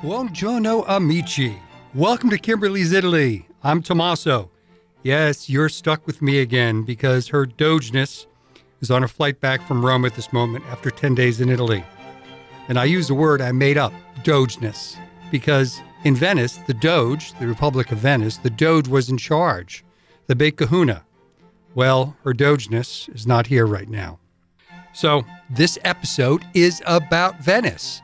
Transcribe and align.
Buongiorno, 0.00 0.84
amici. 0.86 1.58
Welcome 1.92 2.30
to 2.30 2.38
Kimberly's 2.38 2.92
Italy. 2.92 3.48
I'm 3.64 3.82
Tommaso. 3.82 4.48
Yes, 5.02 5.50
you're 5.50 5.68
stuck 5.68 6.06
with 6.06 6.22
me 6.22 6.38
again 6.38 6.84
because 6.84 7.26
her 7.28 7.44
Dogeness 7.44 8.28
is 8.80 8.92
on 8.92 9.02
a 9.02 9.08
flight 9.08 9.40
back 9.40 9.60
from 9.66 9.84
Rome 9.84 10.04
at 10.04 10.14
this 10.14 10.32
moment 10.32 10.64
after 10.66 10.92
10 10.92 11.16
days 11.16 11.40
in 11.40 11.48
Italy. 11.48 11.84
And 12.68 12.78
I 12.78 12.84
use 12.84 13.10
a 13.10 13.14
word 13.14 13.40
I 13.40 13.50
made 13.50 13.76
up, 13.76 13.92
Dogeness, 14.22 14.96
because 15.32 15.80
in 16.04 16.14
Venice, 16.14 16.58
the 16.58 16.74
Doge, 16.74 17.32
the 17.40 17.48
Republic 17.48 17.90
of 17.90 17.98
Venice, 17.98 18.36
the 18.36 18.50
Doge 18.50 18.86
was 18.86 19.08
in 19.08 19.18
charge, 19.18 19.84
the 20.28 20.36
big 20.36 20.56
kahuna. 20.56 21.04
Well, 21.74 22.16
her 22.22 22.32
Dogeness 22.32 23.12
is 23.12 23.26
not 23.26 23.48
here 23.48 23.66
right 23.66 23.88
now. 23.88 24.20
So, 24.92 25.24
this 25.50 25.76
episode 25.82 26.44
is 26.54 26.84
about 26.86 27.40
Venice. 27.40 28.00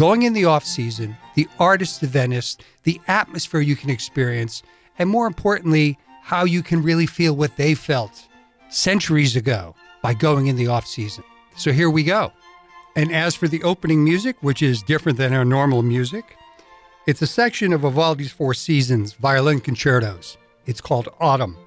Going 0.00 0.22
in 0.22 0.32
the 0.32 0.46
off 0.46 0.64
season, 0.64 1.14
the 1.34 1.46
artists 1.58 2.02
of 2.02 2.08
Venice, 2.08 2.56
the 2.84 2.98
atmosphere 3.06 3.60
you 3.60 3.76
can 3.76 3.90
experience, 3.90 4.62
and 4.98 5.10
more 5.10 5.26
importantly, 5.26 5.98
how 6.22 6.46
you 6.46 6.62
can 6.62 6.82
really 6.82 7.04
feel 7.04 7.36
what 7.36 7.54
they 7.58 7.74
felt 7.74 8.26
centuries 8.70 9.36
ago 9.36 9.74
by 10.00 10.14
going 10.14 10.46
in 10.46 10.56
the 10.56 10.68
off 10.68 10.86
season. 10.86 11.22
So 11.54 11.70
here 11.70 11.90
we 11.90 12.02
go. 12.02 12.32
And 12.96 13.12
as 13.12 13.34
for 13.34 13.46
the 13.46 13.62
opening 13.62 14.02
music, 14.02 14.36
which 14.40 14.62
is 14.62 14.82
different 14.82 15.18
than 15.18 15.34
our 15.34 15.44
normal 15.44 15.82
music, 15.82 16.34
it's 17.06 17.20
a 17.20 17.26
section 17.26 17.74
of 17.74 17.82
Vivaldi's 17.82 18.32
Four 18.32 18.54
Seasons 18.54 19.12
violin 19.12 19.60
concertos. 19.60 20.38
It's 20.64 20.80
called 20.80 21.10
Autumn. 21.20 21.58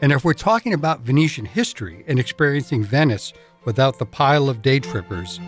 And 0.00 0.10
if 0.10 0.24
we're 0.24 0.32
talking 0.32 0.72
about 0.72 1.00
Venetian 1.00 1.44
history 1.44 2.02
and 2.08 2.18
experiencing 2.18 2.82
Venice 2.82 3.34
without 3.66 3.98
the 3.98 4.06
pile 4.06 4.48
of 4.48 4.62
day 4.62 4.80
trippers, 4.80 5.38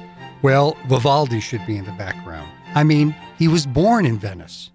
well, 0.42 0.76
Vivaldi 0.86 1.40
should 1.40 1.66
be 1.66 1.76
in 1.76 1.84
the 1.84 1.92
background. 1.92 2.48
I 2.74 2.84
mean, 2.84 3.15
he 3.38 3.48
was 3.48 3.66
born 3.66 4.06
in 4.06 4.18
Venice. 4.18 4.70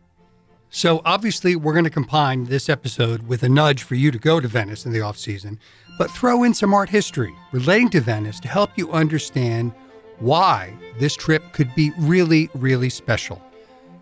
So 0.69 1.01
obviously, 1.03 1.55
we're 1.55 1.73
going 1.73 1.83
to 1.83 1.89
combine 1.89 2.45
this 2.45 2.69
episode 2.69 3.27
with 3.27 3.43
a 3.43 3.49
nudge 3.49 3.83
for 3.83 3.95
you 3.95 4.09
to 4.09 4.17
go 4.17 4.39
to 4.39 4.47
Venice 4.47 4.85
in 4.85 4.91
the 4.91 5.01
off 5.01 5.17
season, 5.17 5.59
but 5.97 6.09
throw 6.09 6.43
in 6.43 6.53
some 6.53 6.73
art 6.73 6.89
history 6.89 7.35
relating 7.51 7.89
to 7.89 8.01
Venice 8.01 8.39
to 8.39 8.47
help 8.47 8.71
you 8.77 8.91
understand 8.91 9.73
why 10.19 10.73
this 10.97 11.15
trip 11.15 11.43
could 11.51 11.73
be 11.75 11.91
really, 11.99 12.49
really 12.53 12.89
special. 12.89 13.41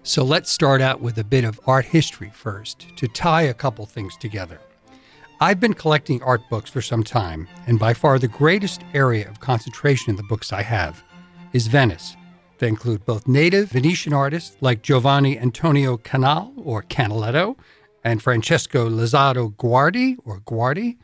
So 0.04 0.24
let's 0.24 0.52
start 0.52 0.82
out 0.82 1.02
with 1.02 1.18
a 1.18 1.24
bit 1.24 1.44
of 1.44 1.60
art 1.66 1.86
history 1.86 2.32
first 2.34 2.86
to 2.98 3.08
tie 3.08 3.44
a 3.44 3.54
couple 3.54 3.86
things 3.86 4.16
together. 4.16 4.60
I've 5.42 5.60
been 5.60 5.74
collecting 5.74 6.22
art 6.22 6.42
books 6.50 6.70
for 6.70 6.82
some 6.82 7.04
time, 7.04 7.48
and 7.66 7.80
by 7.80 7.94
far 7.94 8.20
the 8.20 8.28
greatest 8.28 8.82
area 8.94 9.28
of 9.28 9.40
concentration 9.40 10.10
in 10.10 10.16
the 10.18 10.24
books 10.24 10.54
I 10.54 10.62
have 10.62 11.04
is 11.54 11.68
Venice. 11.68 12.16
They 12.60 12.68
include 12.68 13.06
both 13.06 13.28
native 13.28 13.70
Venetian 13.70 14.14
artists 14.14 14.58
like 14.62 14.82
Giovanni 14.82 15.40
Antonio 15.40 15.98
Canal 15.98 16.54
or 16.58 16.84
Canaletto 16.84 17.58
and 18.04 18.22
Francesco 18.22 18.90
Lazzaro 18.90 19.56
Guardi 19.56 20.18
or 20.26 20.40
Guardi, 20.42 20.98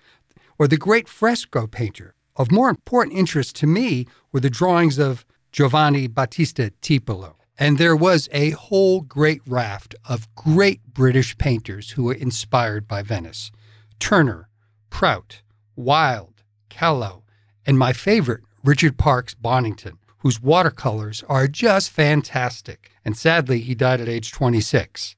or 0.57 0.67
the 0.67 0.77
great 0.77 1.07
fresco 1.07 1.67
painter. 1.67 2.13
Of 2.35 2.51
more 2.51 2.69
important 2.69 3.17
interest 3.17 3.55
to 3.57 3.67
me 3.67 4.05
were 4.31 4.39
the 4.39 4.49
drawings 4.49 4.97
of 4.97 5.25
Giovanni 5.51 6.07
Battista 6.07 6.71
Tiepolo. 6.81 7.35
And 7.57 7.77
there 7.77 7.95
was 7.95 8.27
a 8.33 8.49
whole 8.51 8.99
great 9.01 9.41
raft 9.47 9.95
of 10.07 10.33
great 10.35 10.81
British 10.93 11.37
painters 11.37 11.91
who 11.91 12.03
were 12.03 12.13
inspired 12.13 12.87
by 12.87 13.01
Venice 13.01 13.51
Turner, 13.99 14.49
Prout, 14.89 15.41
Wyld, 15.77 16.43
Callow, 16.69 17.23
and 17.65 17.79
my 17.79 17.93
favorite, 17.93 18.43
Richard 18.63 18.97
Parkes 18.97 19.33
Bonington, 19.33 19.97
whose 20.25 20.41
watercolors 20.41 21.23
are 21.29 21.47
just 21.47 21.91
fantastic. 21.91 22.89
And 23.05 23.15
sadly, 23.15 23.59
he 23.59 23.75
died 23.75 24.01
at 24.01 24.09
age 24.09 24.31
26. 24.31 25.15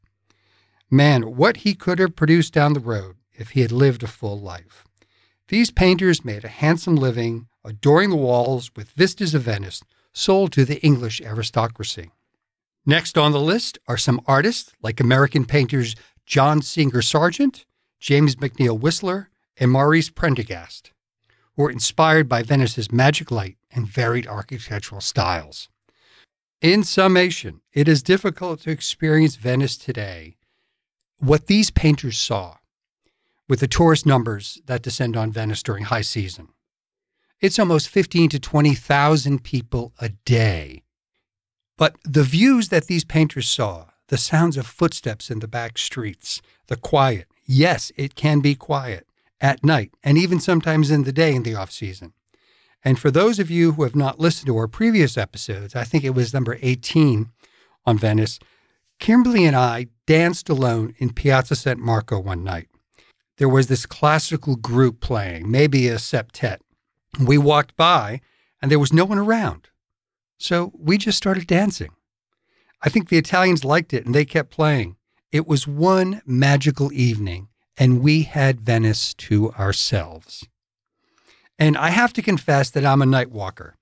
Man, 0.92 1.38
what 1.38 1.58
he 1.58 1.76
could 1.76 2.00
have 2.00 2.18
produced 2.18 2.52
down 2.52 2.74
the 2.74 2.82
road 2.82 3.16
if 3.32 3.52
he 3.52 3.62
had 3.62 3.72
lived 3.72 4.04
a 4.04 4.08
full 4.08 4.38
life. 4.38 4.84
These 5.48 5.72
painters 5.72 6.26
made 6.26 6.44
a 6.44 6.50
handsome 6.50 6.98
living, 6.98 7.48
adoring 7.64 8.10
the 8.10 8.18
walls 8.18 8.70
with 8.76 8.90
vistas 8.90 9.34
of 9.34 9.44
Venice 9.44 9.82
sold 10.12 10.52
to 10.52 10.66
the 10.66 10.82
English 10.82 11.22
aristocracy. 11.22 12.12
Next 12.86 13.18
on 13.18 13.32
the 13.32 13.40
list 13.40 13.80
are 13.88 13.96
some 13.96 14.20
artists 14.28 14.74
like 14.82 15.00
American 15.00 15.46
painters 15.46 15.96
John 16.26 16.62
Singer 16.62 17.02
Sargent, 17.02 17.66
James 18.02 18.36
McNeill 18.36 18.78
Whistler, 18.78 19.30
and 19.56 19.72
Maurice 19.72 20.10
Prendergast, 20.10 20.92
who 21.56 21.64
were 21.64 21.72
inspired 21.72 22.28
by 22.28 22.44
Venice's 22.44 22.92
magic 22.92 23.32
light 23.32 23.57
and 23.78 23.88
varied 23.88 24.28
architectural 24.28 25.00
styles. 25.00 25.70
In 26.60 26.84
summation, 26.84 27.62
it 27.72 27.88
is 27.88 28.02
difficult 28.02 28.62
to 28.62 28.72
experience 28.72 29.36
Venice 29.36 29.78
today. 29.78 30.38
What 31.20 31.48
these 31.48 31.70
painters 31.70 32.18
saw 32.18 32.58
with 33.48 33.60
the 33.60 33.68
tourist 33.68 34.06
numbers 34.06 34.60
that 34.66 34.82
descend 34.82 35.16
on 35.16 35.32
Venice 35.32 35.64
during 35.64 35.86
high 35.86 36.02
season. 36.02 36.50
It's 37.40 37.60
almost 37.60 37.90
15 37.90 38.30
to 38.32 38.40
20,000 38.40 39.44
people 39.44 39.94
a 40.02 40.10
day. 40.10 40.84
But 41.78 41.96
the 42.04 42.24
views 42.24 42.70
that 42.70 42.88
these 42.88 43.06
painters 43.06 43.48
saw, 43.48 43.86
the 44.08 44.18
sounds 44.18 44.58
of 44.58 44.66
footsteps 44.66 45.30
in 45.30 45.40
the 45.40 45.48
back 45.48 45.78
streets, 45.78 46.42
the 46.68 46.76
quiet, 46.76 47.28
yes, 47.46 47.92
it 47.96 48.16
can 48.16 48.40
be 48.40 48.56
quiet 48.56 49.08
at 49.40 49.64
night 49.64 49.94
and 50.04 50.18
even 50.18 50.40
sometimes 50.40 50.90
in 50.90 51.04
the 51.04 51.14
day 51.14 51.36
in 51.36 51.44
the 51.44 51.56
off 51.56 51.72
season. 51.72 52.14
And 52.88 52.98
for 52.98 53.12
those 53.12 53.38
of 53.38 53.52
you 53.52 53.74
who 53.74 53.84
have 53.84 53.96
not 53.96 54.20
listened 54.20 54.48
to 54.48 54.58
our 54.58 54.68
previous 54.68 55.18
episodes, 55.18 55.76
I 55.76 55.84
think 55.84 56.04
it 56.04 56.16
was 56.16 56.34
number 56.34 56.58
18 56.62 57.30
on 57.86 57.98
Venice, 57.98 58.40
Kimberly 59.00 59.46
and 59.46 59.56
I 59.56 59.88
danced 60.06 60.50
alone 60.50 60.96
in 60.98 61.14
Piazza 61.14 61.56
San 61.56 61.80
Marco 61.80 62.20
one 62.20 62.44
night 62.44 62.70
there 63.38 63.50
was 63.50 63.68
this 63.68 63.86
classical 63.86 64.56
group 64.56 65.00
playing, 65.00 65.50
maybe 65.50 65.88
a 65.88 65.96
septet. 65.96 66.58
We 67.20 67.38
walked 67.38 67.76
by 67.76 68.22
and 68.62 68.72
there 68.72 68.80
was 68.80 68.94
no 68.94 69.06
one 69.06 69.20
around. 69.20 69.70
So 70.38 70.72
we 70.78 70.98
just 70.98 71.18
started 71.18 71.48
dancing. 71.48 71.92
I 72.82 72.90
think 72.90 73.10
the 73.10 73.18
Italians 73.18 73.64
liked 73.64 73.94
it 73.94 74.06
and 74.06 74.14
they 74.14 74.26
kept 74.26 74.52
playing. 74.52 74.98
It 75.32 75.48
was 75.48 75.68
one 75.68 76.22
magical 76.26 76.92
evening 76.92 77.50
and 77.78 78.02
we 78.02 78.24
had 78.24 78.62
Venice 78.62 79.14
to 79.16 79.52
ourselves. 79.52 80.48
And 81.60 81.78
I 81.78 81.90
have 81.90 82.14
to 82.14 82.22
confess 82.22 82.70
that 82.70 82.86
I'm 82.86 83.02
a 83.02 83.06
night 83.06 83.32
walker. 83.32 83.76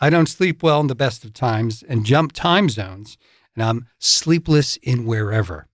I 0.00 0.10
don't 0.10 0.28
sleep 0.28 0.62
well 0.62 0.80
in 0.80 0.88
the 0.88 0.94
best 0.94 1.24
of 1.24 1.32
times 1.32 1.84
and 1.84 2.04
jump 2.04 2.32
time 2.32 2.68
zones, 2.68 3.16
and 3.54 3.62
I'm 3.62 3.86
sleepless 3.98 4.76
in 4.78 5.06
wherever. 5.06 5.68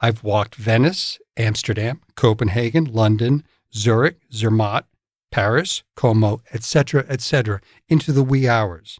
I've 0.00 0.22
walked 0.22 0.56
Venice, 0.56 1.18
Amsterdam, 1.36 2.00
Copenhagen, 2.14 2.84
London, 2.84 3.44
Zurich, 3.74 4.18
Zermatt, 4.32 4.84
Paris, 5.30 5.82
Como, 5.96 6.42
etc., 6.52 7.06
etc., 7.08 7.60
into 7.88 8.12
the 8.12 8.22
wee 8.22 8.46
hours. 8.46 8.98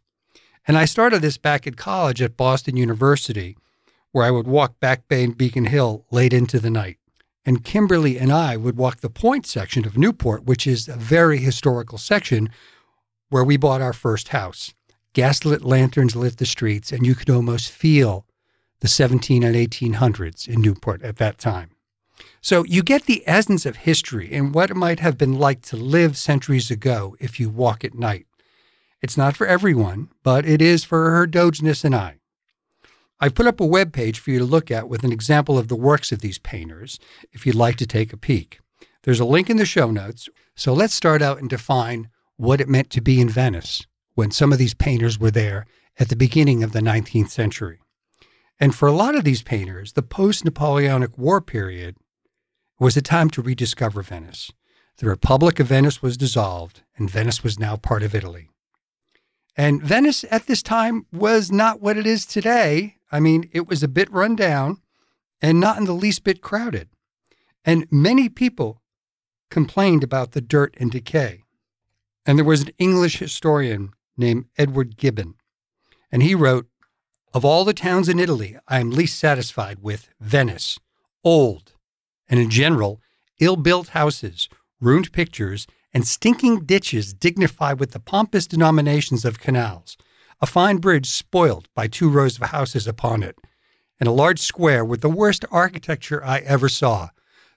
And 0.67 0.79
I 0.79 0.87
started 0.87 1.21
this 1.21 1.37
back 1.37 1.67
at 1.67 1.77
college 1.77 2.23
at 2.23 2.37
Boston 2.37 2.77
University, 2.77 3.57
where 4.13 4.25
I 4.25 4.31
would 4.31 4.47
walk 4.47 4.81
Back 4.81 5.09
Bay 5.09 5.25
and 5.25 5.37
Beacon 5.37 5.67
Hill 5.67 6.07
late 6.11 6.33
into 6.33 6.59
the 6.59 6.71
night. 6.71 6.99
And 7.45 7.65
Kimberly 7.65 8.19
and 8.19 8.33
I 8.33 8.57
would 8.57 8.77
walk 8.77 9.01
the 9.01 9.11
Point 9.11 9.47
section 9.47 9.85
of 9.85 9.99
Newport, 9.99 10.45
which 10.45 10.67
is 10.67 10.89
a 10.89 10.97
very 10.97 11.39
historical 11.39 11.99
section 11.99 12.49
where 13.31 13.45
we 13.45 13.57
bought 13.57 13.81
our 13.81 13.93
first 13.93 14.29
house. 14.29 14.75
Gaslit 15.13 15.65
lanterns 15.65 16.15
lit 16.15 16.39
the 16.39 16.47
streets, 16.47 16.93
and 16.93 17.05
you 17.05 17.15
could 17.15 17.31
almost 17.31 17.71
feel 17.71 18.27
the 18.81 18.89
17 18.89 19.43
and 19.43 19.55
1800s 19.55 20.49
in 20.49 20.61
Newport 20.61 21.03
at 21.03 21.17
that 21.17 21.39
time. 21.39 21.71
So 22.41 22.65
you 22.65 22.83
get 22.83 23.07
the 23.07 23.23
essence 23.27 23.67
of 23.67 23.77
history 23.77 24.33
and 24.33 24.55
what 24.55 24.71
it 24.71 24.77
might 24.77 25.01
have 25.01 25.19
been 25.19 25.39
like 25.39 25.63
to 25.63 25.77
live 25.77 26.17
centuries 26.17 26.71
ago 26.71 27.17
if 27.21 27.39
you 27.39 27.49
walk 27.49 27.85
at 27.85 27.95
night. 27.95 28.27
It's 29.01 29.17
not 29.17 29.37
for 29.37 29.47
everyone, 29.47 30.11
but 30.23 30.47
it 30.47 30.63
is 30.63 30.85
for 30.85 31.11
her 31.11 31.27
Dogeness 31.27 31.85
and 31.85 31.95
I. 31.95 32.19
I've 33.23 33.37
put 33.37 33.47
up 33.47 33.61
a 33.61 33.65
web 33.65 33.93
page 33.93 34.19
for 34.19 34.33
you 34.33 34.41
to 34.41 34.45
look 34.45 34.69
at 34.73 34.89
with 34.89 35.05
an 35.05 35.13
example 35.13 35.57
of 35.57 35.69
the 35.69 35.77
works 35.77 36.11
of 36.11 36.23
these 36.23 36.39
painters 36.39 36.99
if 37.31 37.47
you'd 37.47 37.55
like 37.55 37.77
to 37.77 37.87
take 37.87 38.13
a 38.13 38.17
peek. 38.17 38.59
There's 39.05 39.21
a 39.21 39.25
link 39.25 39.49
in 39.49 39.59
the 39.59 39.65
show 39.65 39.93
notes. 39.93 40.29
So 40.57 40.73
let's 40.73 40.93
start 40.93 41.23
out 41.23 41.39
and 41.39 41.49
define 41.49 42.09
what 42.37 42.61
it 42.61 42.69
meant 42.69 42.91
to 42.91 43.01
be 43.01 43.21
in 43.21 43.29
Venice 43.29 43.87
when 44.15 44.33
some 44.33 44.53
of 44.53 44.59
these 44.59 44.75
painters 44.75 45.21
were 45.21 45.31
there 45.31 45.67
at 46.01 46.09
the 46.09 46.17
beginning 46.17 46.65
of 46.65 46.73
the 46.73 46.81
19th 46.81 47.31
century. 47.31 47.79
And 48.59 48.75
for 48.75 48.89
a 48.89 48.93
lot 48.93 49.15
of 49.15 49.23
these 49.23 49.43
painters, 49.43 49.93
the 49.93 50.03
post 50.03 50.45
Napoleonic 50.45 51.17
War 51.17 51.41
period 51.41 51.99
was 52.81 52.97
a 52.97 53.03
time 53.03 53.31
to 53.31 53.43
rediscover 53.43 54.03
Venice. 54.03 54.51
The 54.97 55.07
Republic 55.07 55.61
of 55.61 55.69
Venice 55.69 56.03
was 56.03 56.17
dissolved, 56.17 56.83
and 56.97 57.09
Venice 57.09 57.45
was 57.45 57.57
now 57.57 57.77
part 57.77 58.03
of 58.03 58.17
Italy. 58.17 58.49
And 59.57 59.81
Venice 59.81 60.25
at 60.29 60.47
this 60.47 60.63
time 60.63 61.07
was 61.13 61.53
not 61.53 61.81
what 61.81 61.97
it 61.97 62.07
is 62.07 62.27
today. 62.27 62.97
I 63.13 63.21
mean, 63.21 63.49
it 63.53 63.69
was 63.69 63.83
a 63.83 63.89
bit 63.89 64.11
run 64.11 64.35
down 64.35 64.79
and 65.43 65.61
not 65.61 65.77
in 65.77 65.85
the 65.85 65.93
least 65.93 66.25
bit 66.25 66.41
crowded. 66.41 66.89
And 67.65 67.87
many 67.91 68.29
people 68.29 68.81
complained 69.51 70.03
about 70.03 70.33
the 70.33 70.41
dirt 70.41 70.75
and 70.81 70.91
decay. 70.91 71.45
And 72.25 72.39
there 72.39 72.45
was 72.45 72.63
an 72.63 72.71
English 72.79 73.19
historian 73.19 73.91
named 74.17 74.47
Edward 74.57 74.97
Gibbon, 74.97 75.35
and 76.11 76.23
he 76.23 76.35
wrote 76.35 76.69
Of 77.35 77.45
all 77.45 77.65
the 77.65 77.75
towns 77.75 78.09
in 78.09 78.19
Italy, 78.19 78.57
I 78.69 78.81
am 78.81 78.91
least 78.91 79.19
satisfied 79.19 79.79
with 79.81 80.09
Venice. 80.21 80.79
Old, 81.25 81.75
and 82.29 82.41
in 82.41 82.51
general, 82.51 83.01
ill 83.41 83.57
built 83.57 83.89
houses, 83.89 84.49
ruined 84.81 85.13
pictures, 85.13 85.67
and 85.93 86.07
stinking 86.07 86.65
ditches 86.65 87.13
dignified 87.13 87.79
with 87.79 87.91
the 87.93 88.01
pompous 88.01 88.47
denominations 88.47 89.25
of 89.25 89.41
canals, 89.41 89.97
a 90.43 90.47
fine 90.47 90.79
bridge 90.79 91.07
spoilt 91.07 91.69
by 91.75 91.87
two 91.87 92.11
rows 92.11 92.37
of 92.37 92.49
houses 92.49 92.89
upon 92.89 93.23
it, 93.23 93.39
and 94.01 94.09
a 94.09 94.13
large 94.13 94.41
square 94.41 94.85
with 94.85 95.01
the 95.01 95.09
worst 95.09 95.45
architecture 95.53 96.23
I 96.25 96.41
ever 96.41 96.69
saw. 96.69 97.11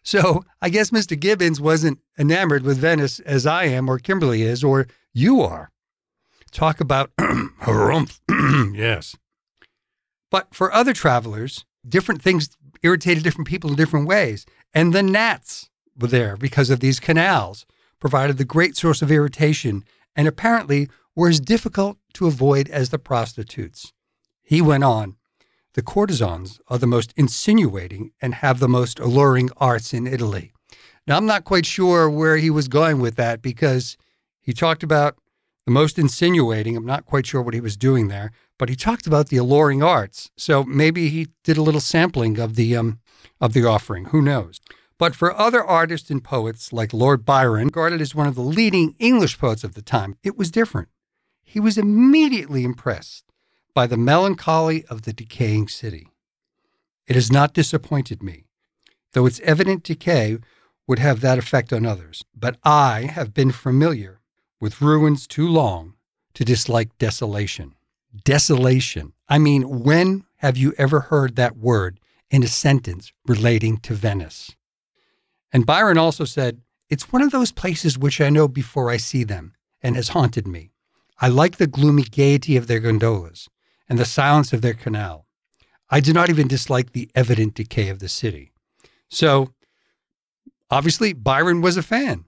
So 0.03 0.45
I 0.61 0.69
guess 0.69 0.91
Mr. 0.91 1.19
Gibbons 1.19 1.59
wasn't 1.59 1.99
enamored 2.17 2.63
with 2.63 2.77
Venice 2.77 3.19
as 3.21 3.47
I 3.47 3.65
am, 3.65 3.89
or 3.89 3.97
Kimberly 3.97 4.43
is, 4.43 4.63
or 4.63 4.85
you 5.13 5.41
are. 5.41 5.71
Talk 6.51 6.79
about 6.79 7.11
harumph. 7.19 8.19
yes. 8.77 9.15
But 10.29 10.53
for 10.53 10.71
other 10.71 10.93
travelers, 10.93 11.65
different 11.87 12.21
things 12.21 12.55
irritated 12.83 13.23
different 13.23 13.47
people 13.47 13.71
in 13.71 13.75
different 13.75 14.07
ways. 14.07 14.45
And 14.73 14.93
the 14.93 15.01
gnats 15.01 15.69
were 15.99 16.07
there 16.07 16.37
because 16.37 16.69
of 16.69 16.81
these 16.81 16.99
canals, 16.99 17.65
provided 17.99 18.37
the 18.37 18.45
great 18.45 18.77
source 18.77 19.01
of 19.01 19.11
irritation, 19.11 19.83
and 20.15 20.27
apparently 20.27 20.87
were 21.15 21.29
as 21.29 21.39
difficult 21.39 21.97
to 22.13 22.27
avoid 22.27 22.69
as 22.69 22.89
the 22.89 22.99
prostitutes. 22.99 23.93
He 24.43 24.61
went 24.61 24.83
on. 24.83 25.15
The 25.73 25.81
courtesans 25.81 26.59
are 26.69 26.77
the 26.77 26.87
most 26.87 27.13
insinuating 27.17 28.11
and 28.21 28.35
have 28.35 28.59
the 28.59 28.69
most 28.69 28.99
alluring 28.99 29.49
arts 29.57 29.93
in 29.93 30.07
Italy. 30.07 30.53
Now, 31.07 31.17
I'm 31.17 31.25
not 31.25 31.43
quite 31.43 31.65
sure 31.65 32.09
where 32.09 32.37
he 32.37 32.49
was 32.49 32.67
going 32.67 32.99
with 32.99 33.15
that 33.17 33.41
because 33.41 33.97
he 34.41 34.53
talked 34.53 34.83
about 34.83 35.17
the 35.65 35.71
most 35.71 35.99
insinuating. 35.99 36.77
I'm 36.77 36.85
not 36.85 37.05
quite 37.05 37.27
sure 37.27 37.41
what 37.41 37.53
he 37.53 37.59
was 37.59 37.77
doing 37.77 38.07
there, 38.07 38.31
but 38.57 38.69
he 38.69 38.75
talked 38.75 39.05
about 39.05 39.29
the 39.29 39.37
alluring 39.37 39.83
arts. 39.83 40.31
So 40.37 40.63
maybe 40.63 41.09
he 41.09 41.27
did 41.43 41.57
a 41.57 41.61
little 41.61 41.81
sampling 41.81 42.39
of 42.39 42.55
the 42.55 42.75
um, 42.75 42.99
of 43.41 43.53
the 43.53 43.65
offering. 43.65 44.05
Who 44.05 44.21
knows? 44.21 44.61
But 44.97 45.15
for 45.15 45.35
other 45.35 45.63
artists 45.63 46.09
and 46.09 46.23
poets 46.23 46.71
like 46.71 46.93
Lord 46.93 47.25
Byron, 47.25 47.65
regarded 47.65 47.99
as 47.99 48.15
one 48.15 48.27
of 48.27 48.35
the 48.35 48.41
leading 48.41 48.95
English 48.97 49.37
poets 49.37 49.63
of 49.63 49.73
the 49.73 49.81
time, 49.81 50.15
it 50.23 50.37
was 50.37 50.49
different. 50.49 50.87
He 51.45 51.59
was 51.59 51.77
immediately 51.77 52.65
impressed 52.65 53.23
by 53.73 53.87
the 53.87 53.97
melancholy 53.97 54.83
of 54.85 55.03
the 55.03 55.13
decaying 55.13 55.67
city. 55.67 56.09
It 57.07 57.15
has 57.15 57.31
not 57.31 57.53
disappointed 57.53 58.23
me, 58.23 58.45
though 59.13 59.25
its 59.25 59.39
evident 59.41 59.83
decay 59.83 60.39
would 60.87 60.99
have 60.99 61.21
that 61.21 61.37
effect 61.37 61.71
on 61.71 61.85
others. 61.85 62.23
But 62.35 62.57
I 62.63 63.03
have 63.11 63.33
been 63.33 63.51
familiar 63.51 64.19
with 64.59 64.81
ruins 64.81 65.27
too 65.27 65.47
long 65.47 65.93
to 66.33 66.43
dislike 66.43 66.97
desolation. 66.97 67.75
Desolation. 68.23 69.13
I 69.29 69.37
mean, 69.37 69.83
when 69.83 70.25
have 70.37 70.57
you 70.57 70.73
ever 70.77 71.01
heard 71.01 71.35
that 71.35 71.57
word 71.57 71.99
in 72.29 72.43
a 72.43 72.47
sentence 72.47 73.13
relating 73.27 73.77
to 73.77 73.93
Venice? 73.93 74.55
And 75.53 75.65
Byron 75.65 75.97
also 75.97 76.25
said, 76.25 76.61
It's 76.89 77.11
one 77.11 77.21
of 77.21 77.31
those 77.31 77.51
places 77.51 77.97
which 77.97 78.19
I 78.19 78.29
know 78.29 78.47
before 78.47 78.89
I 78.89 78.97
see 78.97 79.23
them 79.23 79.53
and 79.81 79.95
has 79.95 80.09
haunted 80.09 80.47
me. 80.47 80.71
I 81.19 81.27
like 81.27 81.57
the 81.57 81.67
gloomy 81.67 82.03
gaiety 82.03 82.57
of 82.57 82.67
their 82.67 82.79
gondolas 82.79 83.47
and 83.87 83.97
the 83.97 84.05
silence 84.05 84.51
of 84.53 84.61
their 84.61 84.73
canal. 84.73 85.25
I 85.89 85.99
do 85.99 86.13
not 86.13 86.29
even 86.29 86.47
dislike 86.47 86.91
the 86.91 87.09
evident 87.15 87.53
decay 87.53 87.89
of 87.89 87.99
the 87.99 88.09
city. 88.09 88.51
So, 89.09 89.53
obviously, 90.69 91.13
Byron 91.13 91.61
was 91.61 91.77
a 91.77 91.83
fan. 91.83 92.25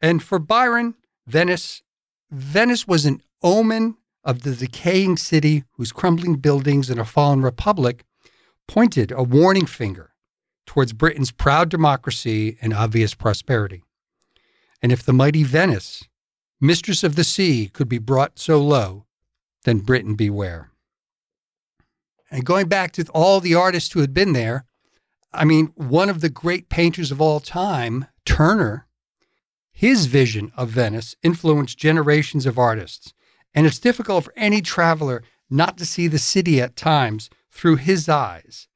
And 0.00 0.22
for 0.22 0.38
Byron, 0.38 0.94
Venice, 1.26 1.82
Venice 2.30 2.86
was 2.86 3.04
an 3.04 3.22
omen 3.42 3.96
of 4.24 4.42
the 4.42 4.54
decaying 4.54 5.18
city 5.18 5.64
whose 5.72 5.92
crumbling 5.92 6.36
buildings 6.36 6.90
and 6.90 6.98
a 6.98 7.04
fallen 7.04 7.42
republic 7.42 8.04
pointed 8.66 9.12
a 9.12 9.22
warning 9.22 9.66
finger 9.66 10.14
towards 10.66 10.92
Britain's 10.92 11.30
proud 11.30 11.68
democracy 11.68 12.58
and 12.60 12.74
obvious 12.74 13.14
prosperity. 13.14 13.84
And 14.82 14.90
if 14.90 15.02
the 15.02 15.12
mighty 15.12 15.44
Venice, 15.44 16.02
mistress 16.60 17.04
of 17.04 17.16
the 17.16 17.24
sea, 17.24 17.68
could 17.72 17.88
be 17.88 17.98
brought 17.98 18.38
so 18.38 18.62
low, 18.62 19.06
then 19.64 19.78
Britain 19.78 20.14
beware. 20.14 20.70
And 22.30 22.44
going 22.44 22.68
back 22.68 22.92
to 22.92 23.04
all 23.12 23.40
the 23.40 23.54
artists 23.54 23.92
who 23.92 24.00
had 24.00 24.14
been 24.14 24.32
there, 24.32 24.64
I 25.32 25.44
mean, 25.44 25.72
one 25.74 26.08
of 26.08 26.20
the 26.20 26.28
great 26.28 26.68
painters 26.68 27.10
of 27.10 27.20
all 27.20 27.40
time, 27.40 28.06
Turner, 28.24 28.86
his 29.70 30.06
vision 30.06 30.50
of 30.56 30.70
Venice 30.70 31.14
influenced 31.22 31.78
generations 31.78 32.46
of 32.46 32.58
artists. 32.58 33.12
And 33.54 33.66
it's 33.66 33.78
difficult 33.78 34.24
for 34.24 34.32
any 34.36 34.62
traveler 34.62 35.22
not 35.50 35.76
to 35.78 35.86
see 35.86 36.08
the 36.08 36.18
city 36.18 36.60
at 36.60 36.76
times 36.76 37.30
through 37.50 37.76
his 37.76 38.08
eyes. 38.08 38.68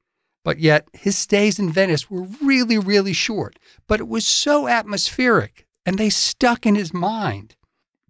But 0.43 0.59
yet, 0.59 0.87
his 0.93 1.17
stays 1.17 1.59
in 1.59 1.71
Venice 1.71 2.09
were 2.09 2.27
really, 2.41 2.77
really 2.77 3.13
short. 3.13 3.59
But 3.87 3.99
it 3.99 4.07
was 4.07 4.25
so 4.25 4.67
atmospheric 4.67 5.65
and 5.85 5.97
they 5.97 6.09
stuck 6.09 6.65
in 6.65 6.75
his 6.75 6.93
mind 6.93 7.55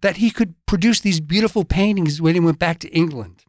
that 0.02 0.18
he 0.18 0.30
could 0.30 0.54
produce 0.66 1.00
these 1.00 1.20
beautiful 1.20 1.64
paintings 1.64 2.20
when 2.20 2.34
he 2.34 2.40
went 2.40 2.58
back 2.58 2.78
to 2.80 2.90
England. 2.90 3.44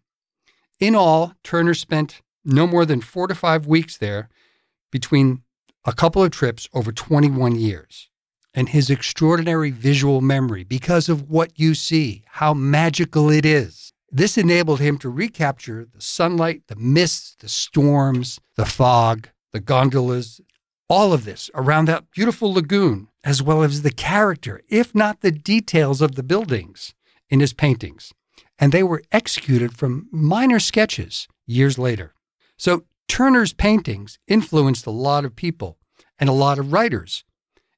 In 0.79 0.95
all, 0.95 1.33
Turner 1.43 1.73
spent 1.73 2.21
no 2.45 2.65
more 2.67 2.85
than 2.85 3.01
four 3.01 3.27
to 3.27 3.35
five 3.35 3.67
weeks 3.67 3.97
there 3.97 4.29
between 4.91 5.41
a 5.85 5.93
couple 5.93 6.23
of 6.23 6.31
trips 6.31 6.69
over 6.73 6.91
21 6.91 7.55
years. 7.55 8.09
And 8.53 8.69
his 8.69 8.91
extraordinary 8.91 9.71
visual 9.71 10.21
memory, 10.21 10.63
because 10.63 11.09
of 11.09 11.29
what 11.29 11.57
you 11.57 11.73
see, 11.73 12.23
how 12.27 12.53
magical 12.53 13.31
it 13.31 13.45
is. 13.45 13.93
This 14.11 14.37
enabled 14.37 14.79
him 14.79 14.99
to 14.99 15.09
recapture 15.09 15.87
the 15.91 16.01
sunlight, 16.01 16.61
the 16.67 16.75
mists, 16.75 17.35
the 17.39 17.49
storms, 17.49 18.39
the 18.55 18.65
fog, 18.65 19.29
the 19.53 19.59
gondolas, 19.59 20.39
all 20.87 21.13
of 21.13 21.25
this 21.25 21.49
around 21.55 21.87
that 21.87 22.11
beautiful 22.11 22.53
lagoon, 22.53 23.07
as 23.23 23.41
well 23.41 23.63
as 23.63 23.81
the 23.81 23.91
character, 23.91 24.61
if 24.69 24.93
not 24.93 25.21
the 25.21 25.31
details 25.31 26.01
of 26.01 26.15
the 26.15 26.23
buildings 26.23 26.93
in 27.29 27.39
his 27.39 27.53
paintings 27.53 28.13
and 28.59 28.71
they 28.71 28.83
were 28.83 29.03
executed 29.11 29.77
from 29.77 30.07
minor 30.11 30.59
sketches 30.59 31.27
years 31.45 31.77
later. 31.77 32.13
So 32.57 32.85
Turner's 33.07 33.53
paintings 33.53 34.19
influenced 34.27 34.85
a 34.85 34.91
lot 34.91 35.25
of 35.25 35.35
people 35.35 35.77
and 36.19 36.29
a 36.29 36.33
lot 36.33 36.59
of 36.59 36.71
writers, 36.71 37.23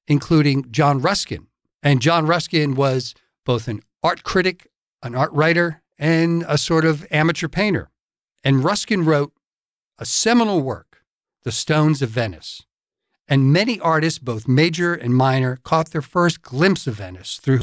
including 0.07 0.71
John 0.71 1.01
Ruskin. 1.01 1.47
And 1.81 2.01
John 2.01 2.27
Ruskin 2.27 2.75
was 2.75 3.13
both 3.45 3.67
an 3.67 3.81
art 4.03 4.23
critic, 4.23 4.67
an 5.01 5.15
art 5.15 5.31
writer, 5.31 5.81
and 5.97 6.45
a 6.47 6.57
sort 6.57 6.85
of 6.85 7.05
amateur 7.09 7.47
painter. 7.47 7.89
And 8.43 8.63
Ruskin 8.63 9.05
wrote 9.05 9.33
a 9.97 10.05
seminal 10.05 10.61
work, 10.61 11.03
The 11.43 11.51
Stones 11.51 12.01
of 12.01 12.09
Venice. 12.09 12.61
And 13.27 13.51
many 13.51 13.79
artists, 13.79 14.19
both 14.19 14.47
major 14.47 14.93
and 14.93 15.15
minor, 15.15 15.59
caught 15.63 15.91
their 15.91 16.01
first 16.01 16.41
glimpse 16.41 16.87
of 16.87 16.95
Venice 16.95 17.37
through 17.37 17.61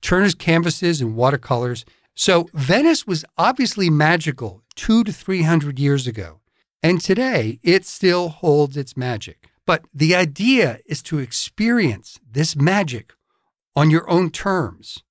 Turner's 0.00 0.34
canvases 0.34 1.00
and 1.00 1.16
watercolors 1.16 1.84
so 2.14 2.48
Venice 2.54 3.06
was 3.06 3.24
obviously 3.36 3.90
magical 3.90 4.62
two 4.76 5.02
to 5.04 5.12
300 5.12 5.78
years 5.78 6.06
ago. 6.06 6.40
And 6.82 7.00
today 7.00 7.58
it 7.62 7.84
still 7.84 8.28
holds 8.28 8.76
its 8.76 8.96
magic. 8.96 9.48
But 9.66 9.84
the 9.92 10.14
idea 10.14 10.78
is 10.86 11.02
to 11.04 11.18
experience 11.18 12.20
this 12.30 12.54
magic 12.54 13.14
on 13.74 13.90
your 13.90 14.08
own 14.08 14.30
terms, 14.30 15.02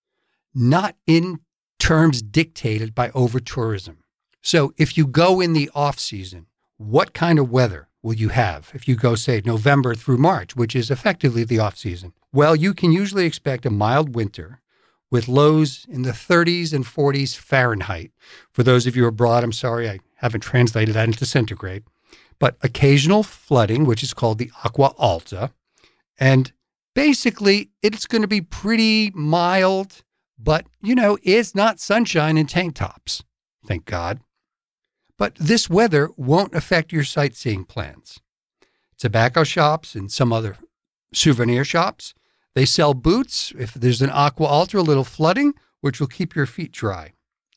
not 0.53 0.95
in 1.05 1.39
terms 1.79 2.22
dictated 2.22 2.95
by 2.95 3.10
over 3.12 3.39
tourism. 3.39 4.03
So 4.41 4.74
if 4.77 4.98
you 4.98 5.07
go 5.07 5.41
in 5.41 5.53
the 5.53 5.69
off 5.74 6.00
season, 6.00 6.45
what 6.77 7.13
kind 7.13 7.39
of 7.39 7.50
weather 7.50 7.89
will 8.03 8.13
you 8.13 8.29
have 8.29 8.72
if 8.75 8.88
you 8.88 8.95
go, 8.95 9.15
say, 9.15 9.41
November 9.43 9.95
through 9.95 10.17
March, 10.17 10.55
which 10.55 10.75
is 10.75 10.91
effectively 10.91 11.43
the 11.43 11.60
off 11.60 11.77
season? 11.77 12.13
Well, 12.31 12.55
you 12.55 12.74
can 12.74 12.91
usually 12.91 13.25
expect 13.25 13.65
a 13.65 13.72
mild 13.72 14.13
winter 14.13 14.60
with 15.10 15.27
lows 15.27 15.86
in 15.89 16.01
the 16.01 16.12
30s 16.12 16.74
and 16.74 16.83
40s 16.83 17.38
Fahrenheit. 17.38 18.12
For 18.51 18.63
those 18.63 18.86
of 18.86 18.95
you 18.95 19.05
abroad, 19.05 19.43
I'm 19.43 19.51
sorry 19.51 19.89
I 19.89 20.00
haven't 20.15 20.41
translated 20.41 20.95
that 20.95 21.07
into 21.07 21.25
centigrade, 21.25 21.83
but 22.39 22.57
occasional 22.62 23.24
flooding, 23.24 23.86
which 23.86 24.03
is 24.03 24.13
called 24.13 24.39
the 24.39 24.51
aqua 24.65 24.93
alta. 24.98 25.51
And 26.19 26.51
basically, 26.95 27.69
it's 27.81 28.07
going 28.07 28.24
to 28.24 28.27
be 28.27 28.41
pretty 28.41 29.12
mild, 29.13 30.03
but 30.39 30.65
you 30.81 30.95
know, 30.95 31.17
it's 31.22 31.53
not 31.53 31.79
sunshine 31.79 32.38
and 32.38 32.50
tank 32.50 32.75
tops, 32.75 33.24
thank 33.67 33.86
God. 33.86 34.19
But 35.17 35.36
this 35.36 35.70
weather 35.70 36.10
won't 36.17 36.55
affect 36.55 36.91
your 36.91 37.03
sightseeing 37.03 37.65
plans. 37.65 38.20
Tobacco 38.98 39.43
shops 39.43 39.96
and 39.96 40.12
some 40.12 40.34
other 40.34 40.58
souvenir 41.13 41.63
shops 41.63 42.13
they 42.55 42.65
sell 42.65 42.93
boots 42.93 43.51
if 43.58 43.74
there's 43.74 44.01
an 44.01 44.12
aqua 44.12 44.46
alta, 44.46 44.79
a 44.79 44.82
little 44.82 45.03
flooding, 45.03 45.53
which 45.82 46.00
will 46.00 46.08
keep 46.08 46.36
your 46.36 46.46
feet 46.46 46.72
dry. 46.72 47.13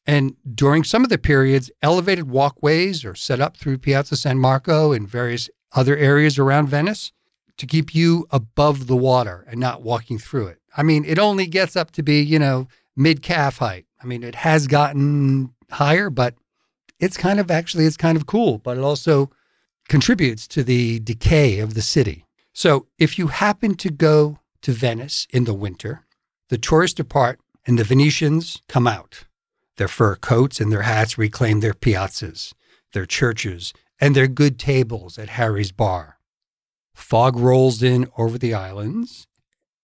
And 0.07 0.37
during 0.55 0.85
some 0.85 1.03
of 1.03 1.11
the 1.11 1.19
periods, 1.19 1.71
elevated 1.83 2.31
walkways 2.31 3.05
are 3.05 3.15
set 3.15 3.41
up 3.41 3.57
through 3.57 3.79
Piazza 3.79 4.17
San 4.17 4.39
Marco 4.39 4.93
and 4.93 5.09
various 5.09 5.51
other 5.73 5.97
areas 5.97 6.39
around 6.39 6.69
Venice 6.69 7.13
to 7.59 7.67
keep 7.67 7.95
you 7.95 8.27
above 8.31 8.87
the 8.87 8.97
water 8.97 9.45
and 9.51 9.59
not 9.59 9.83
walking 9.83 10.19
through 10.19 10.47
it. 10.47 10.61
I 10.77 10.83
mean, 10.83 11.05
it 11.05 11.19
only 11.19 11.47
gets 11.47 11.75
up 11.75 11.91
to 11.93 12.03
be, 12.03 12.21
you 12.21 12.39
know, 12.39 12.69
mid 12.95 13.21
calf 13.21 13.59
height. 13.59 13.87
I 14.01 14.07
mean, 14.07 14.23
it 14.23 14.37
has 14.37 14.67
gotten 14.67 15.53
higher, 15.71 16.09
but 16.09 16.35
it's 16.99 17.17
kind 17.17 17.41
of 17.41 17.51
actually 17.51 17.85
it's 17.85 17.97
kind 17.97 18.17
of 18.17 18.27
cool, 18.27 18.59
but 18.59 18.79
it 18.79 18.85
also 18.85 19.31
contributes 19.89 20.47
to 20.49 20.65
the 20.65 20.99
decay 21.01 21.59
of 21.59 21.75
the 21.75 21.83
city. 21.83 22.25
So 22.53 22.87
if 22.99 23.19
you 23.19 23.29
happen 23.29 23.75
to 23.77 23.91
go 23.91 24.39
to 24.63 24.73
Venice 24.73 25.27
in 25.31 25.45
the 25.45 25.55
winter, 25.55 26.07
the 26.49 26.59
tourists 26.59 26.97
depart 26.97 27.39
and 27.67 27.79
the 27.79 27.85
Venetians 27.85 28.63
come 28.69 28.87
out. 28.87 29.25
Their 29.77 29.89
fur 29.89 30.17
coats 30.17 30.61
and 30.61 30.73
their 30.73 30.83
hats 30.83 31.19
reclaim 31.19 31.61
their 31.61 31.75
piazzas, 31.75 32.55
their 32.93 33.07
churches, 33.07 33.75
and 34.01 34.15
their 34.15 34.29
good 34.29 34.59
tables 34.59 35.19
at 35.19 35.31
Harry's 35.31 35.73
bar. 35.73 36.19
Fog 36.95 37.37
rolls 37.37 37.83
in 37.83 38.09
over 38.17 38.39
the 38.39 38.55
islands, 38.55 39.27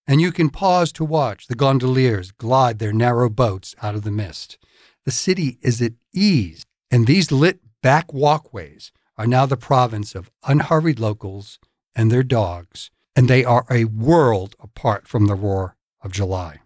and 0.07 0.19
you 0.19 0.31
can 0.31 0.49
pause 0.49 0.91
to 0.93 1.05
watch 1.05 1.47
the 1.47 1.55
gondoliers 1.55 2.31
glide 2.31 2.79
their 2.79 2.93
narrow 2.93 3.29
boats 3.29 3.75
out 3.81 3.95
of 3.95 4.03
the 4.03 4.11
mist. 4.11 4.57
The 5.05 5.11
city 5.11 5.59
is 5.61 5.81
at 5.81 5.93
ease, 6.13 6.65
and 6.93 7.07
these 7.07 7.31
lit 7.31 7.59
back 7.81 8.13
walkways 8.13 8.91
are 9.17 9.25
now 9.25 9.47
the 9.47 9.57
province 9.57 10.13
of 10.13 10.29
unhurried 10.43 10.99
locals 10.99 11.57
and 11.95 12.11
their 12.11 12.21
dogs, 12.21 12.91
and 13.15 13.27
they 13.27 13.43
are 13.43 13.65
a 13.71 13.85
world 13.85 14.55
apart 14.59 15.07
from 15.07 15.25
the 15.25 15.33
roar 15.33 15.75
of 16.03 16.11
July. 16.11 16.59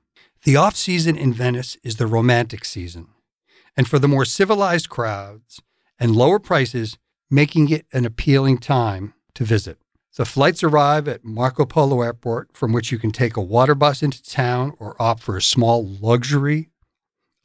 The 0.44 0.58
off 0.58 0.76
season 0.76 1.16
in 1.16 1.32
Venice 1.32 1.78
is 1.82 1.96
the 1.96 2.08
romantic 2.08 2.66
season, 2.66 3.08
and 3.78 3.88
for 3.88 4.00
the 4.00 4.08
more 4.10 4.26
civilized 4.26 4.90
crowds 4.90 5.62
and 5.98 6.14
lower 6.14 6.40
prices, 6.40 6.98
making 7.32 7.70
it 7.70 7.86
an 7.94 8.04
appealing 8.04 8.58
time 8.58 9.14
to 9.34 9.46
visit. 9.46 9.78
The 10.18 10.26
flights 10.26 10.62
arrive 10.62 11.08
at 11.08 11.24
Marco 11.24 11.66
Polo 11.66 12.02
Airport, 12.02 12.50
from 12.52 12.74
which 12.74 12.92
you 12.92 13.00
can 13.00 13.12
take 13.12 13.38
a 13.38 13.42
water 13.42 13.76
bus 13.76 14.04
into 14.04 14.22
town 14.22 14.74
or 14.78 15.02
opt 15.02 15.24
for 15.24 15.38
a 15.38 15.42
small 15.42 15.88
luxury 15.88 16.68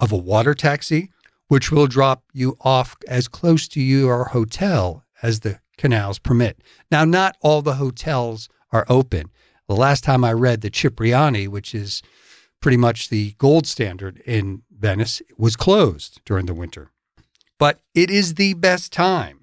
of 0.00 0.10
a 0.10 0.16
water 0.16 0.52
taxi 0.52 1.10
which 1.52 1.70
will 1.70 1.86
drop 1.86 2.24
you 2.32 2.56
off 2.62 2.96
as 3.06 3.28
close 3.28 3.68
to 3.68 3.78
your 3.78 4.24
hotel 4.24 5.04
as 5.22 5.40
the 5.40 5.60
canals 5.76 6.18
permit. 6.18 6.62
Now, 6.90 7.04
not 7.04 7.36
all 7.42 7.60
the 7.60 7.74
hotels 7.74 8.48
are 8.70 8.86
open. 8.88 9.30
The 9.68 9.76
last 9.76 10.02
time 10.02 10.24
I 10.24 10.32
read 10.32 10.62
the 10.62 10.70
Cipriani, 10.70 11.46
which 11.48 11.74
is 11.74 12.00
pretty 12.62 12.78
much 12.78 13.10
the 13.10 13.32
gold 13.36 13.66
standard 13.66 14.22
in 14.24 14.62
Venice, 14.70 15.20
was 15.36 15.54
closed 15.54 16.22
during 16.24 16.46
the 16.46 16.54
winter. 16.54 16.90
But 17.58 17.80
it 17.94 18.08
is 18.08 18.36
the 18.36 18.54
best 18.54 18.90
time 18.90 19.40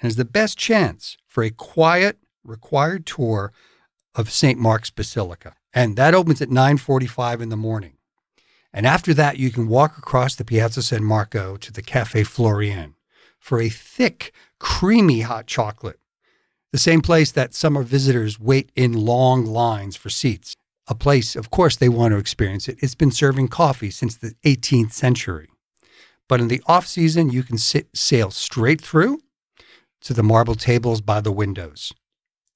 and 0.00 0.08
is 0.08 0.14
the 0.14 0.24
best 0.24 0.56
chance 0.56 1.16
for 1.26 1.42
a 1.42 1.50
quiet, 1.50 2.16
required 2.44 3.06
tour 3.06 3.52
of 4.14 4.30
St. 4.30 4.56
Mark's 4.56 4.90
Basilica. 4.90 5.56
And 5.72 5.96
that 5.96 6.14
opens 6.14 6.40
at 6.40 6.48
9:45 6.48 7.40
in 7.40 7.48
the 7.48 7.56
morning. 7.56 7.94
And 8.74 8.86
after 8.86 9.14
that, 9.14 9.38
you 9.38 9.52
can 9.52 9.68
walk 9.68 9.96
across 9.96 10.34
the 10.34 10.44
Piazza 10.44 10.82
San 10.82 11.04
Marco 11.04 11.56
to 11.56 11.72
the 11.72 11.80
Cafe 11.80 12.24
Florian 12.24 12.96
for 13.38 13.60
a 13.60 13.68
thick, 13.68 14.34
creamy 14.58 15.20
hot 15.20 15.46
chocolate. 15.46 16.00
The 16.72 16.78
same 16.78 17.00
place 17.00 17.30
that 17.30 17.54
summer 17.54 17.84
visitors 17.84 18.40
wait 18.40 18.72
in 18.74 18.92
long 18.92 19.46
lines 19.46 19.94
for 19.94 20.10
seats. 20.10 20.56
A 20.88 20.94
place, 20.96 21.36
of 21.36 21.50
course, 21.50 21.76
they 21.76 21.88
want 21.88 22.12
to 22.12 22.18
experience 22.18 22.68
it. 22.68 22.76
It's 22.80 22.96
been 22.96 23.12
serving 23.12 23.46
coffee 23.46 23.90
since 23.90 24.16
the 24.16 24.34
18th 24.44 24.92
century. 24.92 25.48
But 26.28 26.40
in 26.40 26.48
the 26.48 26.62
off 26.66 26.88
season, 26.88 27.30
you 27.30 27.44
can 27.44 27.58
sit, 27.58 27.96
sail 27.96 28.32
straight 28.32 28.80
through 28.80 29.20
to 30.00 30.12
the 30.12 30.24
marble 30.24 30.56
tables 30.56 31.00
by 31.00 31.20
the 31.20 31.32
windows. 31.32 31.92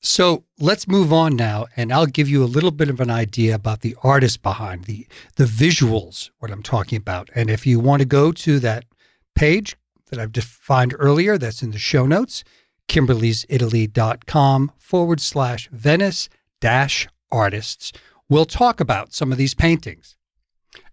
So 0.01 0.45
let's 0.61 0.87
move 0.87 1.13
on 1.13 1.35
now, 1.35 1.67
and 1.77 1.93
I'll 1.93 2.07
give 2.07 2.29
you 2.29 2.45
a 2.45 2.47
little 2.47 2.71
bit 2.71 2.89
of 2.89 3.01
an 3.01 3.11
idea 3.11 3.55
about 3.55 3.81
the 3.81 3.97
artist 4.03 4.43
behind 4.43 4.85
the 4.85 5.07
the 5.37 5.45
visuals, 5.45 6.31
what 6.39 6.51
I'm 6.51 6.63
talking 6.63 6.97
about. 6.97 7.31
And 7.35 7.51
if 7.51 7.67
you 7.67 7.81
want 7.81 8.01
to 8.01 8.07
go 8.07 8.31
to 8.31 8.61
that 8.61 8.85
page 9.35 9.77
that 10.11 10.21
I've 10.21 10.33
defined 10.33 10.95
earlier, 10.99 11.37
that's 11.37 11.63
in 11.63 11.73
the 11.73 11.79
show 11.79 12.07
notes, 12.07 12.45
kimberlysitaly.com 12.89 14.73
forward 14.79 15.21
slash 15.21 15.69
Venice 15.73 16.29
dash 16.61 17.09
artists. 17.31 17.93
We'll 18.29 18.47
talk 18.47 18.81
about 18.81 19.13
some 19.13 19.33
of 19.33 19.39
these 19.39 19.55
paintings. 19.55 20.17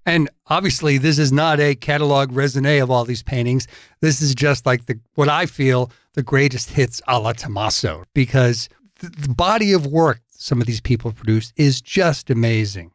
And 0.05 0.29
obviously, 0.47 0.97
this 0.97 1.17
is 1.17 1.31
not 1.31 1.59
a 1.59 1.75
catalog 1.75 2.31
resume 2.31 2.77
of 2.79 2.91
all 2.91 3.05
these 3.05 3.23
paintings. 3.23 3.67
This 4.01 4.21
is 4.21 4.35
just 4.35 4.65
like 4.65 4.85
the 4.85 4.99
what 5.15 5.29
I 5.29 5.45
feel 5.45 5.91
the 6.13 6.23
greatest 6.23 6.71
hits 6.71 7.01
a 7.07 7.19
la 7.19 7.33
Tommaso, 7.33 8.03
because 8.13 8.69
the 8.99 9.33
body 9.33 9.73
of 9.73 9.85
work 9.85 10.21
some 10.29 10.61
of 10.61 10.67
these 10.67 10.81
people 10.81 11.11
produce 11.11 11.53
is 11.55 11.81
just 11.81 12.29
amazing. 12.29 12.91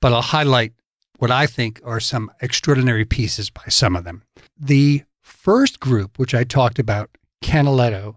But 0.00 0.12
I'll 0.12 0.22
highlight 0.22 0.72
what 1.18 1.30
I 1.30 1.46
think 1.46 1.80
are 1.84 2.00
some 2.00 2.30
extraordinary 2.40 3.04
pieces 3.04 3.50
by 3.50 3.64
some 3.68 3.94
of 3.94 4.04
them. 4.04 4.22
The 4.58 5.04
first 5.20 5.80
group, 5.80 6.18
which 6.18 6.34
I 6.34 6.44
talked 6.44 6.78
about, 6.78 7.10
Canaletto, 7.42 8.16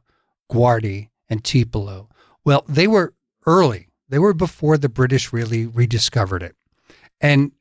Guardi, 0.52 1.10
and 1.30 1.44
Tiepolo, 1.44 2.08
well, 2.44 2.64
they 2.68 2.88
were 2.88 3.14
early. 3.46 3.90
They 4.10 4.20
were 4.20 4.34
before 4.34 4.78
the 4.78 4.90
British 4.90 5.34
really 5.34 5.66
rediscovered 5.66 6.44
it. 6.44 6.56
And 7.20 7.52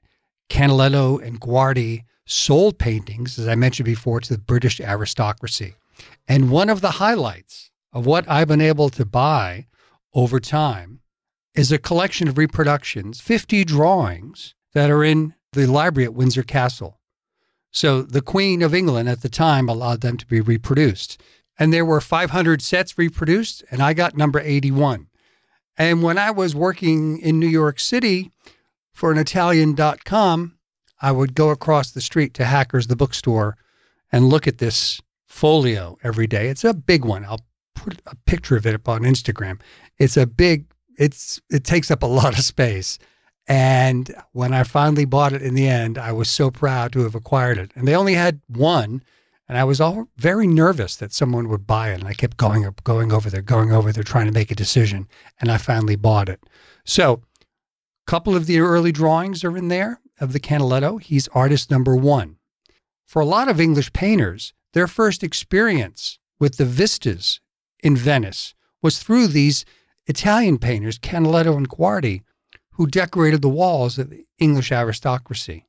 Canaletto 0.51 1.23
and 1.27 1.41
Guardi 1.41 2.05
sold 2.27 2.79
paintings, 2.79 3.39
as 3.39 3.49
I 3.49 3.55
mentioned 3.55 3.87
before, 3.87 4.21
to 4.21 4.35
the 4.35 4.41
British 4.41 4.81
aristocracy. 4.81 5.75
And 6.29 6.51
one 6.51 6.71
of 6.71 6.81
the 6.81 6.93
highlights 6.93 7.71
of 7.95 8.05
what 8.05 8.29
I've 8.29 8.49
been 8.49 8.61
able 8.61 8.91
to 8.91 9.07
buy 9.07 9.69
over 10.13 10.41
time 10.41 11.01
is 11.55 11.71
a 11.71 11.79
collection 11.79 12.27
of 12.29 12.37
reproductions, 12.37 13.21
50 13.21 13.65
drawings 13.65 14.55
that 14.75 14.91
are 14.91 15.05
in 15.05 15.35
the 15.53 15.67
library 15.67 16.05
at 16.05 16.15
Windsor 16.15 16.43
Castle. 16.43 17.01
So 17.71 18.03
the 18.03 18.21
Queen 18.21 18.61
of 18.63 18.75
England 18.75 19.09
at 19.09 19.23
the 19.23 19.29
time 19.29 19.69
allowed 19.69 20.01
them 20.01 20.17
to 20.17 20.27
be 20.27 20.41
reproduced. 20.41 21.21
And 21.57 21.73
there 21.73 21.85
were 21.85 22.01
500 22.01 22.61
sets 22.61 22.99
reproduced, 22.99 23.63
and 23.71 23.81
I 23.81 23.95
got 23.95 24.17
number 24.17 24.41
81. 24.41 25.07
And 25.79 26.03
when 26.03 26.19
I 26.19 26.33
was 26.33 26.55
working 26.55 27.19
in 27.19 27.39
New 27.39 27.49
York 27.49 27.79
City 27.79 28.33
for 28.93 29.13
an 29.13 29.19
Italian.com, 29.19 30.57
I 31.01 31.13
would 31.13 31.35
go 31.35 31.51
across 31.51 31.93
the 31.93 32.01
street 32.01 32.35
to 32.35 32.45
Hackers, 32.45 32.89
the 32.89 32.97
bookstore, 32.97 33.57
and 34.11 34.29
look 34.29 34.49
at 34.49 34.59
this 34.59 35.01
folio 35.27 35.97
every 36.03 36.27
day. 36.27 36.49
It's 36.49 36.65
a 36.65 36.75
big 36.75 37.05
one. 37.05 37.25
I'll 37.25 37.45
put 37.85 38.00
a 38.07 38.17
picture 38.26 38.57
of 38.57 38.67
it 38.67 38.75
up 38.75 38.88
on 38.88 39.03
Instagram. 39.03 39.61
It's 39.99 40.17
a 40.17 40.26
big, 40.26 40.67
it's 40.99 41.41
it 41.50 41.64
takes 41.64 41.91
up 41.91 42.03
a 42.03 42.07
lot 42.07 42.38
of 42.38 42.45
space. 42.45 42.99
And 43.47 44.14
when 44.33 44.55
I 44.55 44.62
finally 44.62 45.05
bought 45.05 45.35
it 45.35 45.43
in 45.43 45.55
the 45.55 45.69
end, 45.69 45.99
I 45.99 46.12
was 46.12 46.31
so 46.31 46.50
proud 46.50 46.93
to 46.93 47.00
have 47.00 47.14
acquired 47.14 47.59
it. 47.59 47.73
And 47.75 47.87
they 47.87 47.95
only 47.95 48.14
had 48.14 48.41
one, 48.49 49.03
and 49.47 49.59
I 49.59 49.64
was 49.64 49.83
all 49.83 50.09
very 50.17 50.47
nervous 50.47 50.97
that 50.97 51.12
someone 51.12 51.50
would 51.50 51.67
buy 51.67 51.91
it. 51.91 52.00
And 52.00 52.09
I 52.09 52.14
kept 52.14 52.38
going 52.38 52.64
up, 52.64 52.83
going 52.85 53.12
over 53.12 53.29
there, 53.29 53.43
going 53.43 53.71
over 53.71 53.93
there, 53.93 54.03
trying 54.03 54.26
to 54.26 54.33
make 54.33 54.50
a 54.50 54.55
decision. 54.57 55.07
And 55.41 55.50
I 55.50 55.59
finally 55.59 55.97
bought 55.97 56.31
it. 56.31 56.41
So, 56.87 57.21
a 58.07 58.11
couple 58.11 58.35
of 58.35 58.47
the 58.47 58.61
early 58.61 58.93
drawings 58.93 59.45
are 59.45 59.57
in 59.57 59.69
there 59.69 60.00
of 60.21 60.33
the 60.33 60.41
Canaletto. 60.41 61.03
He's 61.03 61.29
artist 61.29 61.71
number 61.71 61.95
one. 61.95 62.37
For 63.05 63.21
a 63.21 63.26
lot 63.26 63.49
of 63.49 63.61
English 63.61 63.93
painters, 63.93 64.55
their 64.73 64.87
first 64.87 65.23
experience 65.23 66.19
with 66.41 66.57
the 66.57 66.64
vistas 66.64 67.41
in 67.85 67.97
Venice 67.97 68.55
was 68.83 68.99
through 68.99 69.29
these 69.29 69.64
Italian 70.07 70.59
painters, 70.59 70.99
Canaletto 70.99 71.57
and 71.57 71.69
Guardi, 71.69 72.23
who 72.73 72.87
decorated 72.87 73.43
the 73.43 73.49
walls 73.49 73.99
of 73.99 74.11
the 74.11 74.26
English 74.38 74.73
aristocracy. 74.73 75.67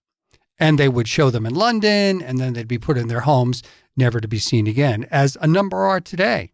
And 0.57 0.79
they 0.79 0.89
would 0.89 1.07
show 1.07 1.29
them 1.29 1.45
in 1.45 1.53
London, 1.53 2.21
and 2.21 2.39
then 2.39 2.53
they'd 2.53 2.67
be 2.67 2.79
put 2.79 2.97
in 2.97 3.09
their 3.09 3.21
homes, 3.21 3.61
never 3.95 4.19
to 4.21 4.27
be 4.27 4.39
seen 4.39 4.65
again, 4.65 5.05
as 5.11 5.37
a 5.41 5.47
number 5.47 5.77
are 5.77 5.99
today. 5.99 6.53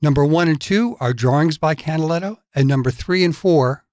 Number 0.00 0.24
one 0.24 0.48
and 0.48 0.60
two 0.60 0.96
are 0.98 1.12
drawings 1.12 1.58
by 1.58 1.74
Canaletto, 1.74 2.38
and 2.54 2.66
number 2.66 2.90
three 2.90 3.24
and 3.24 3.36
four 3.36 3.84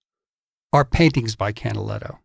are 0.72 0.86
paintings 0.86 1.36
by 1.36 1.52
Canaletto. 1.52 2.20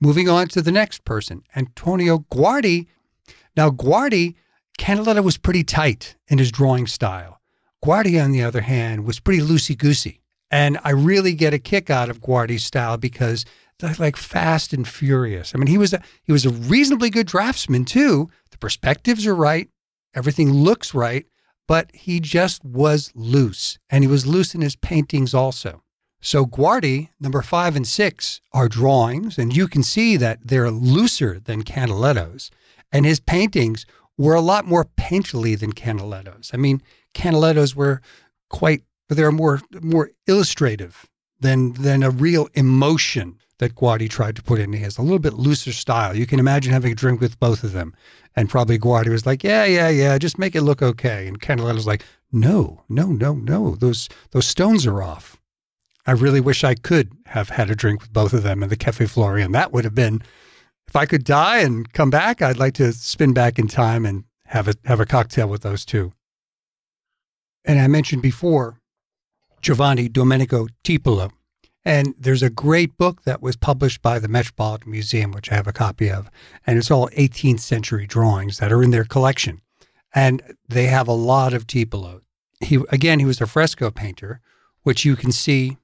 Moving 0.00 0.28
on 0.28 0.48
to 0.48 0.62
the 0.62 0.72
next 0.72 1.04
person, 1.04 1.44
Antonio 1.54 2.18
Guardi. 2.30 2.88
Now, 3.56 3.70
Guardi, 3.70 4.34
Canaletto 4.78 5.22
was 5.22 5.38
pretty 5.38 5.64
tight 5.64 6.16
in 6.28 6.38
his 6.38 6.50
drawing 6.50 6.86
style. 6.86 7.33
Guardi, 7.84 8.22
on 8.22 8.32
the 8.32 8.42
other 8.42 8.62
hand, 8.62 9.04
was 9.04 9.20
pretty 9.20 9.42
loosey 9.42 9.76
goosey. 9.76 10.20
And 10.50 10.78
I 10.84 10.90
really 10.90 11.34
get 11.34 11.52
a 11.52 11.58
kick 11.58 11.90
out 11.90 12.08
of 12.08 12.20
Guardi's 12.20 12.64
style 12.64 12.96
because 12.96 13.44
they're 13.78 13.94
like 13.98 14.16
fast 14.16 14.72
and 14.72 14.88
furious. 14.88 15.52
I 15.54 15.58
mean, 15.58 15.66
he 15.66 15.78
was 15.78 15.92
a 15.92 16.00
he 16.22 16.32
was 16.32 16.46
a 16.46 16.50
reasonably 16.50 17.10
good 17.10 17.26
draftsman 17.26 17.84
too. 17.84 18.30
The 18.50 18.58
perspectives 18.58 19.26
are 19.26 19.34
right, 19.34 19.68
everything 20.14 20.50
looks 20.50 20.94
right, 20.94 21.26
but 21.68 21.90
he 21.94 22.20
just 22.20 22.64
was 22.64 23.12
loose. 23.14 23.78
And 23.90 24.02
he 24.02 24.08
was 24.08 24.26
loose 24.26 24.54
in 24.54 24.62
his 24.62 24.76
paintings 24.76 25.34
also. 25.34 25.82
So 26.20 26.46
Guardi, 26.46 27.10
number 27.20 27.42
five 27.42 27.76
and 27.76 27.86
six, 27.86 28.40
are 28.52 28.68
drawings, 28.68 29.36
and 29.36 29.54
you 29.54 29.68
can 29.68 29.82
see 29.82 30.16
that 30.16 30.38
they're 30.42 30.70
looser 30.70 31.38
than 31.38 31.64
Canaletto's. 31.64 32.50
And 32.90 33.04
his 33.04 33.20
paintings 33.20 33.84
were 34.16 34.34
a 34.34 34.40
lot 34.40 34.64
more 34.64 34.86
painterly 34.96 35.58
than 35.58 35.74
Canaletto's. 35.74 36.50
I 36.54 36.56
mean, 36.56 36.80
Canaletto's 37.14 37.74
were 37.74 38.00
quite 38.50 38.82
they're 39.08 39.32
more 39.32 39.60
more 39.80 40.10
illustrative 40.26 41.08
than 41.40 41.72
than 41.74 42.02
a 42.02 42.10
real 42.10 42.48
emotion. 42.54 43.38
that 43.58 43.74
Guardi 43.74 44.08
tried 44.10 44.36
to 44.36 44.42
put 44.42 44.58
in. 44.58 44.72
He 44.72 44.80
has 44.80 44.98
a 44.98 45.02
little 45.02 45.18
bit 45.18 45.34
looser 45.34 45.72
style. 45.72 46.16
You 46.16 46.26
can 46.26 46.40
imagine 46.40 46.72
having 46.72 46.92
a 46.92 46.96
drink 46.96 47.20
with 47.20 47.38
both 47.38 47.62
of 47.62 47.72
them. 47.72 47.94
And 48.36 48.50
probably 48.50 48.78
Guardi 48.78 49.10
was 49.10 49.26
like, 49.26 49.44
yeah, 49.44 49.64
yeah, 49.64 49.88
yeah, 49.88 50.18
just 50.18 50.38
make 50.38 50.56
it 50.56 50.62
look 50.62 50.82
okay. 50.82 51.28
And 51.28 51.40
was 51.60 51.86
like, 51.86 52.04
no, 52.32 52.82
no, 52.88 53.06
no, 53.06 53.34
no, 53.34 53.76
those, 53.76 54.08
those 54.32 54.46
stones 54.46 54.86
are 54.86 55.02
off. 55.02 55.40
I 56.06 56.12
really 56.12 56.40
wish 56.40 56.64
I 56.64 56.74
could 56.74 57.12
have 57.26 57.50
had 57.50 57.70
a 57.70 57.76
drink 57.76 58.02
with 58.02 58.12
both 58.12 58.32
of 58.32 58.42
them 58.42 58.62
in 58.62 58.68
the 58.68 58.76
Cafe 58.76 59.06
Florian. 59.06 59.52
That 59.52 59.72
would 59.72 59.84
have 59.84 59.94
been, 59.94 60.20
if 60.88 60.96
I 60.96 61.06
could 61.06 61.24
die 61.24 61.60
and 61.60 61.90
come 61.92 62.10
back, 62.10 62.42
I'd 62.42 62.58
like 62.58 62.74
to 62.74 62.92
spin 62.92 63.32
back 63.32 63.58
in 63.58 63.68
time 63.68 64.04
and 64.04 64.24
have 64.46 64.68
a, 64.68 64.74
have 64.84 65.00
a 65.00 65.06
cocktail 65.06 65.48
with 65.48 65.62
those 65.62 65.84
two. 65.84 66.12
And 67.64 67.80
I 67.80 67.86
mentioned 67.88 68.22
before 68.22 68.80
Giovanni 69.62 70.08
Domenico 70.08 70.66
Tiepolo. 70.84 71.30
And 71.86 72.14
there's 72.18 72.42
a 72.42 72.50
great 72.50 72.96
book 72.96 73.24
that 73.24 73.42
was 73.42 73.56
published 73.56 74.00
by 74.00 74.18
the 74.18 74.28
Metropolitan 74.28 74.90
Museum, 74.90 75.32
which 75.32 75.52
I 75.52 75.54
have 75.54 75.66
a 75.66 75.72
copy 75.72 76.10
of. 76.10 76.30
And 76.66 76.78
it's 76.78 76.90
all 76.90 77.08
18th 77.10 77.60
century 77.60 78.06
drawings 78.06 78.58
that 78.58 78.72
are 78.72 78.82
in 78.82 78.90
their 78.90 79.04
collection. 79.04 79.60
And 80.14 80.42
they 80.68 80.86
have 80.86 81.08
a 81.08 81.12
lot 81.12 81.52
of 81.52 81.66
Tiepolo. 81.66 82.20
He, 82.60 82.78
again, 82.90 83.18
he 83.18 83.26
was 83.26 83.40
a 83.40 83.46
fresco 83.46 83.90
painter, 83.90 84.40
which 84.82 85.04
you 85.04 85.16
can 85.16 85.32
see 85.32 85.76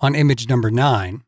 on 0.00 0.14
image 0.14 0.48
number 0.48 0.70
nine. 0.70 1.24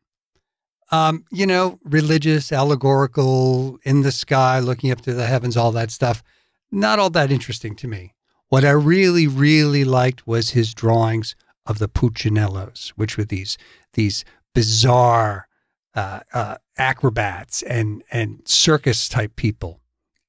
Um, 0.91 1.25
you 1.31 1.45
know, 1.45 1.79
religious, 1.83 2.51
allegorical, 2.51 3.77
in 3.83 4.01
the 4.01 4.11
sky, 4.11 4.59
looking 4.59 4.91
up 4.91 5.01
to 5.01 5.13
the 5.13 5.27
heavens, 5.27 5.55
all 5.55 5.71
that 5.73 5.91
stuff. 5.91 6.23
Not 6.71 6.99
all 6.99 7.09
that 7.11 7.31
interesting 7.31 7.75
to 7.77 7.87
me. 7.87 8.13
What 8.51 8.65
I 8.65 8.71
really, 8.71 9.27
really 9.27 9.85
liked 9.85 10.27
was 10.27 10.49
his 10.49 10.73
drawings 10.73 11.37
of 11.65 11.79
the 11.79 11.87
Pulcinellos, 11.87 12.89
which 12.97 13.17
were 13.17 13.23
these 13.23 13.57
these 13.93 14.25
bizarre 14.53 15.47
uh, 15.95 16.19
uh, 16.33 16.57
acrobats 16.77 17.63
and 17.63 18.03
and 18.11 18.41
circus 18.43 19.07
type 19.07 19.37
people, 19.37 19.79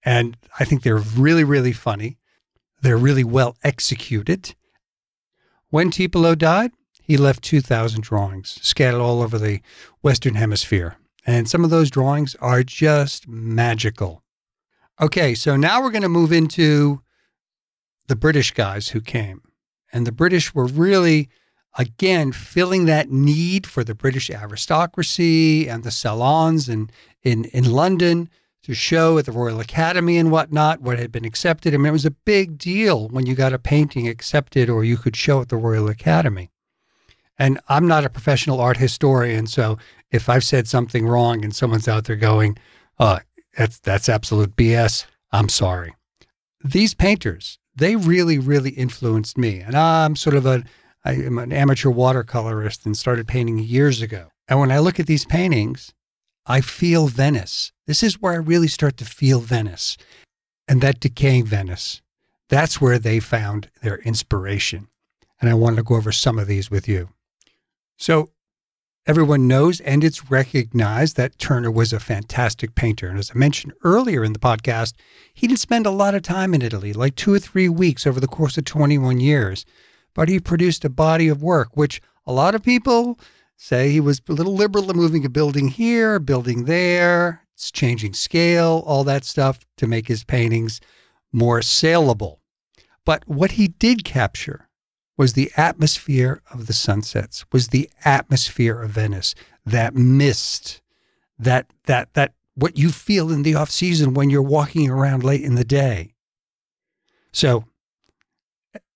and 0.05 0.37
I 0.61 0.65
think 0.65 0.85
they're 0.85 0.99
really, 0.99 1.43
really 1.43 1.73
funny. 1.73 2.17
They're 2.81 2.97
really 2.97 3.25
well 3.25 3.57
executed. 3.65 4.55
When 5.71 5.91
Tiepolo 5.91 6.39
died, 6.39 6.71
he 7.03 7.17
left 7.17 7.43
2,000 7.43 8.03
drawings 8.03 8.57
scattered 8.63 9.01
all 9.01 9.21
over 9.21 9.37
the 9.37 9.63
Western 10.01 10.37
Hemisphere. 10.37 10.97
And 11.27 11.51
some 11.51 11.65
of 11.65 11.71
those 11.71 11.91
drawings 11.91 12.37
are 12.37 12.63
just 12.63 13.27
magical. 13.27 14.23
Okay, 15.01 15.35
so 15.35 15.57
now 15.57 15.83
we're 15.83 15.91
going 15.91 16.03
to 16.03 16.09
move 16.09 16.31
into 16.31 17.03
the 18.07 18.17
British 18.17 18.53
guys 18.53 18.89
who 18.89 19.01
came. 19.01 19.43
And 19.93 20.07
the 20.07 20.13
British 20.13 20.55
were 20.55 20.67
really, 20.67 21.29
again, 21.79 22.33
filling 22.33 22.87
that 22.87 23.11
need 23.11 23.67
for 23.67 23.85
the 23.85 23.95
British 23.95 24.31
aristocracy 24.31 25.69
and 25.69 25.85
the 25.85 25.91
salons 25.91 26.69
in, 26.69 26.91
in, 27.23 27.45
in 27.47 27.71
London 27.71 28.29
to 28.63 28.75
show 28.75 29.19
at 29.19 29.27
the 29.27 29.33
Royal 29.33 29.61
Academy 29.61 30.17
and 30.17 30.31
whatnot 30.31 30.81
what 30.81 30.99
had 30.99 31.11
been 31.11 31.25
accepted. 31.25 31.75
I 31.75 31.77
mean, 31.77 31.87
it 31.87 31.93
was 31.93 32.07
a 32.07 32.13
big 32.13 32.59
deal 32.59 33.09
when 33.09 33.27
you 33.27 33.35
got 33.35 33.53
a 33.53 33.59
painting 33.59 34.07
accepted 34.07 34.71
or 34.71 34.85
you 34.85 34.97
could 34.97 35.17
show 35.17 35.41
at 35.41 35.49
the 35.49 35.57
Royal 35.57 35.89
Academy. 35.89 36.51
And 37.39 37.59
I'm 37.69 37.89
not 37.89 38.05
a 38.05 38.11
professional 38.11 38.61
art 38.61 38.77
historian, 38.77 39.47
so 39.47 39.79
if 40.13 40.29
I've 40.29 40.45
said 40.45 40.69
something 40.69 41.07
wrong 41.07 41.45
and 41.45 41.55
someone's 41.55 41.89
out 41.89 42.05
there 42.05 42.17
going, 42.17 42.57
uh, 42.99 43.21
that's, 43.57 43.81
that's 43.81 44.09
absolute 44.09 44.55
BS, 44.55 45.07
I'm 45.33 45.49
sorry. 45.49 45.95
These 46.63 46.95
painters, 46.95 47.59
they 47.75 47.97
really, 47.97 48.39
really 48.39 48.71
influenced 48.71 49.39
me. 49.39 49.61
And 49.61 49.77
I'm 49.77 50.17
sort 50.17 50.37
of 50.37 50.47
a, 50.47 50.65
I 51.05 51.13
am 51.15 51.39
an 51.39 51.53
amateur 51.53 51.91
watercolorist 51.91 52.85
and 52.87 52.97
started 52.97 53.27
painting 53.27 53.59
years 53.59 54.03
ago. 54.03 54.29
And 54.49 54.61
when 54.61 54.73
I 54.73 54.79
look 54.79 55.01
at 55.01 55.07
these 55.07 55.25
paintings, 55.25 55.93
I 56.47 56.61
feel 56.61 57.07
Venice. 57.07 57.73
This 57.87 58.03
is 58.03 58.21
where 58.21 58.33
I 58.33 58.37
really 58.37 58.69
start 58.69 58.97
to 58.99 59.05
feel 59.05 59.41
Venice. 59.41 59.97
And 60.69 60.81
that 60.81 61.01
decaying 61.01 61.47
Venice, 61.47 62.03
that's 62.49 62.81
where 62.81 62.99
they 62.99 63.21
found 63.21 63.71
their 63.83 63.99
inspiration. 63.99 64.89
And 65.41 65.49
I 65.51 65.55
wanted 65.55 65.77
to 65.77 65.83
go 65.83 65.97
over 65.97 66.13
some 66.13 66.39
of 66.39 66.47
these 66.47 66.71
with 66.71 66.89
you. 66.89 67.09
So 67.97 68.31
everyone 69.07 69.49
knows 69.49 69.81
and 69.81 70.05
it's 70.05 70.31
recognized 70.31 71.17
that 71.17 71.39
Turner 71.39 71.71
was 71.71 71.93
a 71.93 72.01
fantastic 72.01 72.75
painter. 72.75 73.09
And 73.09 73.19
as 73.19 73.33
I 73.35 73.39
mentioned 73.39 73.73
earlier 73.83 74.23
in 74.23 74.33
the 74.33 74.39
podcast, 74.39 74.95
he 75.35 75.47
didn't 75.47 75.59
spend 75.59 75.87
a 75.87 75.91
lot 75.91 76.15
of 76.15 76.23
time 76.23 76.55
in 76.55 76.63
Italy, 76.63 76.93
like 76.93 77.17
two 77.17 77.35
or 77.35 77.39
three 77.39 77.69
weeks 77.69 78.07
over 78.07 78.21
the 78.21 78.29
course 78.29 78.57
of 78.57 78.65
21 78.65 79.19
years. 79.21 79.65
But 80.15 80.29
he 80.29 80.39
produced 80.39 80.85
a 80.85 80.91
body 80.91 81.29
of 81.29 81.43
work, 81.43 81.77
which 81.77 82.01
a 82.27 82.33
lot 82.33 82.55
of 82.55 82.63
people 82.63 83.19
say 83.57 83.91
he 83.91 84.01
was 84.01 84.21
a 84.29 84.33
little 84.33 84.55
liberal 84.55 84.91
in 84.91 84.97
moving 84.97 85.25
a 85.25 85.29
building 85.29 85.69
here, 85.69 86.19
building 86.19 86.67
there, 86.67 87.43
it's 87.55 87.71
changing 87.71 88.13
scale, 88.13 88.83
all 88.87 89.05
that 89.05 89.25
stuff 89.25 89.65
to 89.77 89.87
make 89.87 90.09
his 90.09 90.25
paintings 90.25 90.81
more 91.33 91.63
saleable. 91.63 92.41
But 93.05 93.27
what 93.27 93.53
he 93.53 93.69
did 93.69 94.05
capture 94.05 94.69
was 95.23 95.35
the 95.35 95.53
atmosphere 95.57 96.43
of 96.51 96.67
the 96.67 96.73
sunsets, 96.73 97.45
was 97.53 97.69
the 97.69 97.89
atmosphere 98.05 98.83
of 98.83 98.91
Venice, 98.91 99.37
that 99.65 99.95
mist, 99.95 100.83
that 101.39 101.71
that 101.85 102.13
that 102.15 102.35
what 102.57 102.77
you 102.77 102.91
feel 102.91 103.31
in 103.31 103.45
the 103.45 103.55
off 103.55 103.71
season 103.71 104.15
when 104.15 104.31
you're 104.31 104.43
walking 104.43 104.91
around 104.91 105.23
late 105.23 105.43
in 105.43 105.55
the 105.55 105.65
day. 105.65 106.13
So 107.31 107.67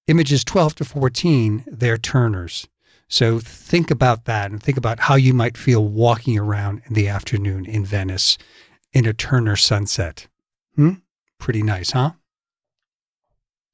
images 0.09 0.43
12 0.43 0.75
to 0.75 0.85
14, 0.85 1.65
they're 1.69 1.97
Turners. 1.97 2.67
So 3.07 3.39
think 3.39 3.93
about 3.93 4.25
that 4.25 4.51
and 4.51 4.61
think 4.61 4.77
about 4.77 4.99
how 4.99 5.15
you 5.15 5.33
might 5.33 5.57
feel 5.57 5.87
walking 5.87 6.37
around 6.37 6.83
in 6.87 6.95
the 6.95 7.07
afternoon 7.07 7.65
in 7.67 7.85
Venice 7.85 8.37
in 8.93 9.07
a 9.07 9.13
Turner 9.13 9.55
sunset. 9.55 10.27
Hmm? 10.75 10.95
Pretty 11.39 11.63
nice, 11.63 11.93
huh? 11.93 12.15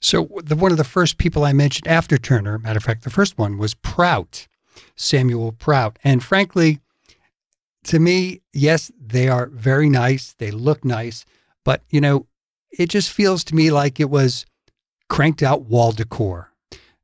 So 0.03 0.29
the, 0.45 0.57
one 0.57 0.73
of 0.73 0.79
the 0.79 0.85
first 0.85 1.17
people 1.17 1.45
I 1.45 1.53
mentioned 1.53 1.87
after 1.87 2.19
Turner, 2.19 2.59
matter 2.59 2.77
of 2.77 2.85
fact, 2.85 3.05
the 3.05 3.11
first 3.11 3.39
one 3.39 3.57
was 3.57 3.75
Prout, 3.75 4.49
Samuel 4.97 5.53
Prout. 5.53 5.99
And 6.03 6.23
frankly, 6.23 6.81
to 7.85 7.99
me, 7.99 8.43
yes, 8.53 8.91
they 9.01 9.29
are 9.29 9.47
very 9.47 9.89
nice. 9.89 10.35
They 10.39 10.51
look 10.51 10.85
nice, 10.85 11.25
but 11.65 11.83
you 11.89 12.01
know, 12.01 12.27
it 12.71 12.89
just 12.89 13.11
feels 13.11 13.45
to 13.45 13.55
me 13.55 13.71
like 13.71 14.01
it 14.01 14.11
was 14.11 14.45
cranked 15.09 15.43
out 15.43 15.67
wall 15.67 15.93
decor. 15.93 16.53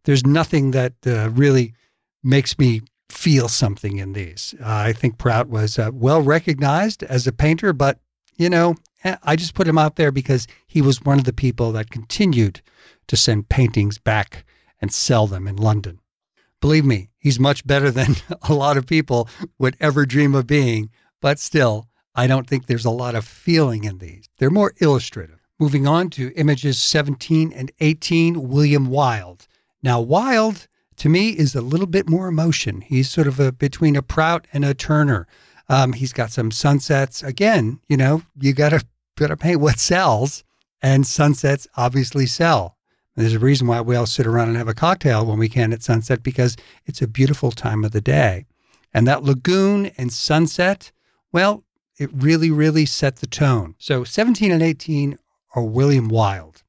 There's 0.04 0.26
nothing 0.26 0.72
that 0.72 0.94
uh, 1.06 1.30
really 1.30 1.74
makes 2.22 2.58
me 2.58 2.82
feel 3.10 3.48
something 3.48 3.98
in 3.98 4.12
these. 4.12 4.54
Uh, 4.60 4.64
I 4.66 4.92
think 4.92 5.18
Prout 5.18 5.48
was 5.48 5.78
uh, 5.78 5.90
well 5.92 6.20
recognized 6.20 7.02
as 7.04 7.26
a 7.26 7.32
painter, 7.32 7.72
but 7.72 8.00
you 8.36 8.50
know, 8.50 8.74
Eh, 9.04 9.16
I 9.22 9.36
just 9.36 9.54
put 9.54 9.68
him 9.68 9.78
out 9.78 9.96
there 9.96 10.10
because 10.10 10.46
he 10.66 10.82
was 10.82 11.02
one 11.02 11.18
of 11.18 11.24
the 11.24 11.32
people 11.32 11.72
that 11.72 11.90
continued 11.90 12.60
to 13.06 13.16
send 13.16 13.48
paintings 13.48 13.98
back 13.98 14.44
and 14.80 14.92
sell 14.92 15.26
them 15.26 15.46
in 15.46 15.56
London. 15.56 16.00
Believe 16.60 16.84
me, 16.84 17.10
he's 17.18 17.38
much 17.38 17.66
better 17.66 17.90
than 17.90 18.16
a 18.48 18.54
lot 18.54 18.76
of 18.76 18.86
people 18.86 19.28
would 19.58 19.76
ever 19.80 20.06
dream 20.06 20.34
of 20.34 20.46
being, 20.46 20.90
but 21.20 21.38
still, 21.38 21.88
I 22.14 22.26
don't 22.26 22.48
think 22.48 22.66
there's 22.66 22.84
a 22.84 22.90
lot 22.90 23.14
of 23.14 23.24
feeling 23.24 23.84
in 23.84 23.98
these. 23.98 24.28
They're 24.38 24.50
more 24.50 24.74
illustrative. 24.80 25.38
Moving 25.60 25.86
on 25.86 26.10
to 26.10 26.32
images 26.36 26.78
17 26.78 27.52
and 27.52 27.70
18, 27.80 28.48
William 28.48 28.88
Wyld. 28.88 29.46
Now, 29.82 30.00
Wyld, 30.02 30.66
to 30.96 31.08
me, 31.08 31.30
is 31.30 31.54
a 31.54 31.60
little 31.60 31.86
bit 31.86 32.08
more 32.08 32.28
emotion. 32.28 32.80
He's 32.80 33.08
sort 33.08 33.26
of 33.26 33.38
a, 33.38 33.52
between 33.52 33.96
a 33.96 34.02
Prout 34.02 34.46
and 34.52 34.64
a 34.64 34.74
Turner. 34.74 35.26
Um, 35.68 35.92
he's 35.92 36.12
got 36.12 36.30
some 36.30 36.50
sunsets. 36.50 37.22
Again, 37.22 37.80
you 37.88 37.96
know, 37.96 38.22
you 38.40 38.52
got 38.52 38.70
to 38.70 38.84
got 39.16 39.28
to 39.28 39.36
paint 39.36 39.60
what 39.60 39.78
sells, 39.78 40.44
and 40.80 41.06
sunsets 41.06 41.66
obviously 41.76 42.26
sell. 42.26 42.76
There's 43.16 43.34
a 43.34 43.40
reason 43.40 43.66
why 43.66 43.80
we 43.80 43.96
all 43.96 44.06
sit 44.06 44.28
around 44.28 44.48
and 44.48 44.56
have 44.56 44.68
a 44.68 44.74
cocktail 44.74 45.26
when 45.26 45.38
we 45.38 45.48
can 45.48 45.72
at 45.72 45.82
sunset 45.82 46.22
because 46.22 46.56
it's 46.86 47.02
a 47.02 47.08
beautiful 47.08 47.50
time 47.50 47.84
of 47.84 47.90
the 47.90 48.00
day. 48.00 48.46
And 48.94 49.08
that 49.08 49.24
lagoon 49.24 49.86
and 49.98 50.12
sunset, 50.12 50.92
well, 51.32 51.64
it 51.98 52.10
really, 52.12 52.52
really 52.52 52.86
set 52.86 53.16
the 53.16 53.26
tone. 53.26 53.74
So 53.78 54.04
17 54.04 54.52
and 54.52 54.62
18 54.62 55.18
are 55.56 55.64
William 55.64 56.08
Wyld. 56.08 56.62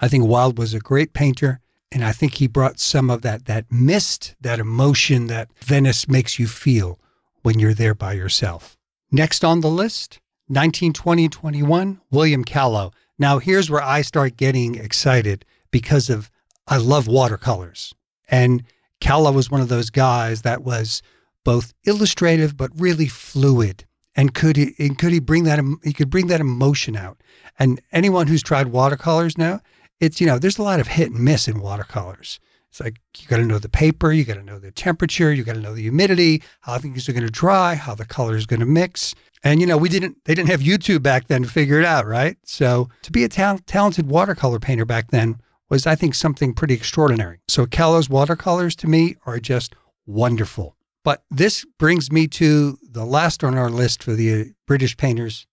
I 0.00 0.08
think 0.08 0.24
Wyld 0.24 0.58
was 0.58 0.72
a 0.72 0.80
great 0.80 1.12
painter, 1.12 1.60
and 1.92 2.02
I 2.02 2.12
think 2.12 2.34
he 2.34 2.46
brought 2.46 2.80
some 2.80 3.10
of 3.10 3.20
that 3.20 3.44
that 3.44 3.70
mist, 3.70 4.34
that 4.40 4.58
emotion 4.58 5.26
that 5.26 5.50
Venice 5.58 6.08
makes 6.08 6.38
you 6.38 6.46
feel 6.46 6.98
when 7.42 7.58
you're 7.58 7.74
there 7.74 7.94
by 7.94 8.12
yourself. 8.12 8.76
Next 9.10 9.44
on 9.44 9.60
the 9.60 9.70
list, 9.70 10.20
1920 10.48 11.28
21, 11.28 12.00
William 12.10 12.44
Callow. 12.44 12.92
Now 13.18 13.38
here's 13.38 13.70
where 13.70 13.82
I 13.82 14.02
start 14.02 14.36
getting 14.36 14.74
excited 14.76 15.44
because 15.70 16.10
of 16.10 16.30
I 16.66 16.76
love 16.76 17.06
watercolors. 17.06 17.94
And 18.28 18.64
Callow 19.00 19.32
was 19.32 19.50
one 19.50 19.60
of 19.60 19.68
those 19.68 19.90
guys 19.90 20.42
that 20.42 20.62
was 20.62 21.02
both 21.44 21.72
illustrative 21.84 22.56
but 22.56 22.70
really 22.74 23.06
fluid. 23.06 23.84
And 24.14 24.34
could 24.34 24.56
he 24.56 24.74
and 24.78 24.98
could 24.98 25.12
he 25.12 25.20
bring 25.20 25.44
that 25.44 25.60
he 25.82 25.92
could 25.92 26.10
bring 26.10 26.26
that 26.28 26.40
emotion 26.40 26.96
out. 26.96 27.20
And 27.58 27.80
anyone 27.92 28.26
who's 28.26 28.42
tried 28.42 28.68
watercolors 28.68 29.38
now, 29.38 29.60
it's 30.00 30.20
you 30.20 30.26
know, 30.26 30.38
there's 30.38 30.58
a 30.58 30.62
lot 30.62 30.80
of 30.80 30.88
hit 30.88 31.12
and 31.12 31.24
miss 31.24 31.48
in 31.48 31.60
watercolors. 31.60 32.40
It's 32.70 32.80
like 32.80 33.00
you 33.18 33.26
got 33.26 33.38
to 33.38 33.44
know 33.44 33.58
the 33.58 33.68
paper, 33.68 34.12
you 34.12 34.24
got 34.24 34.34
to 34.34 34.44
know 34.44 34.60
the 34.60 34.70
temperature, 34.70 35.32
you 35.32 35.42
got 35.42 35.54
to 35.54 35.60
know 35.60 35.74
the 35.74 35.82
humidity, 35.82 36.42
how 36.60 36.78
things 36.78 37.08
are 37.08 37.12
going 37.12 37.26
to 37.26 37.30
dry, 37.30 37.74
how 37.74 37.96
the 37.96 38.04
color 38.04 38.36
is 38.36 38.46
going 38.46 38.60
to 38.60 38.66
mix. 38.66 39.14
And 39.42 39.60
you 39.60 39.66
know, 39.66 39.76
we 39.76 39.88
didn't 39.88 40.24
they 40.24 40.34
didn't 40.34 40.50
have 40.50 40.60
YouTube 40.60 41.02
back 41.02 41.26
then 41.26 41.42
to 41.42 41.48
figure 41.48 41.80
it 41.80 41.84
out, 41.84 42.06
right? 42.06 42.36
So 42.44 42.88
to 43.02 43.10
be 43.10 43.24
a 43.24 43.28
ta- 43.28 43.58
talented 43.66 44.08
watercolor 44.08 44.60
painter 44.60 44.84
back 44.84 45.10
then 45.10 45.40
was 45.68 45.86
I 45.86 45.96
think 45.96 46.14
something 46.14 46.54
pretty 46.54 46.74
extraordinary. 46.74 47.40
So 47.48 47.66
Callow's 47.66 48.08
watercolors 48.08 48.76
to 48.76 48.86
me 48.86 49.16
are 49.26 49.40
just 49.40 49.74
wonderful. 50.06 50.76
But 51.02 51.24
this 51.30 51.64
brings 51.78 52.12
me 52.12 52.28
to 52.28 52.78
the 52.82 53.06
last 53.06 53.42
on 53.42 53.56
our 53.56 53.70
list 53.70 54.02
for 54.02 54.12
the 54.12 54.40
uh, 54.40 54.44
British 54.66 54.96
painters, 54.96 55.46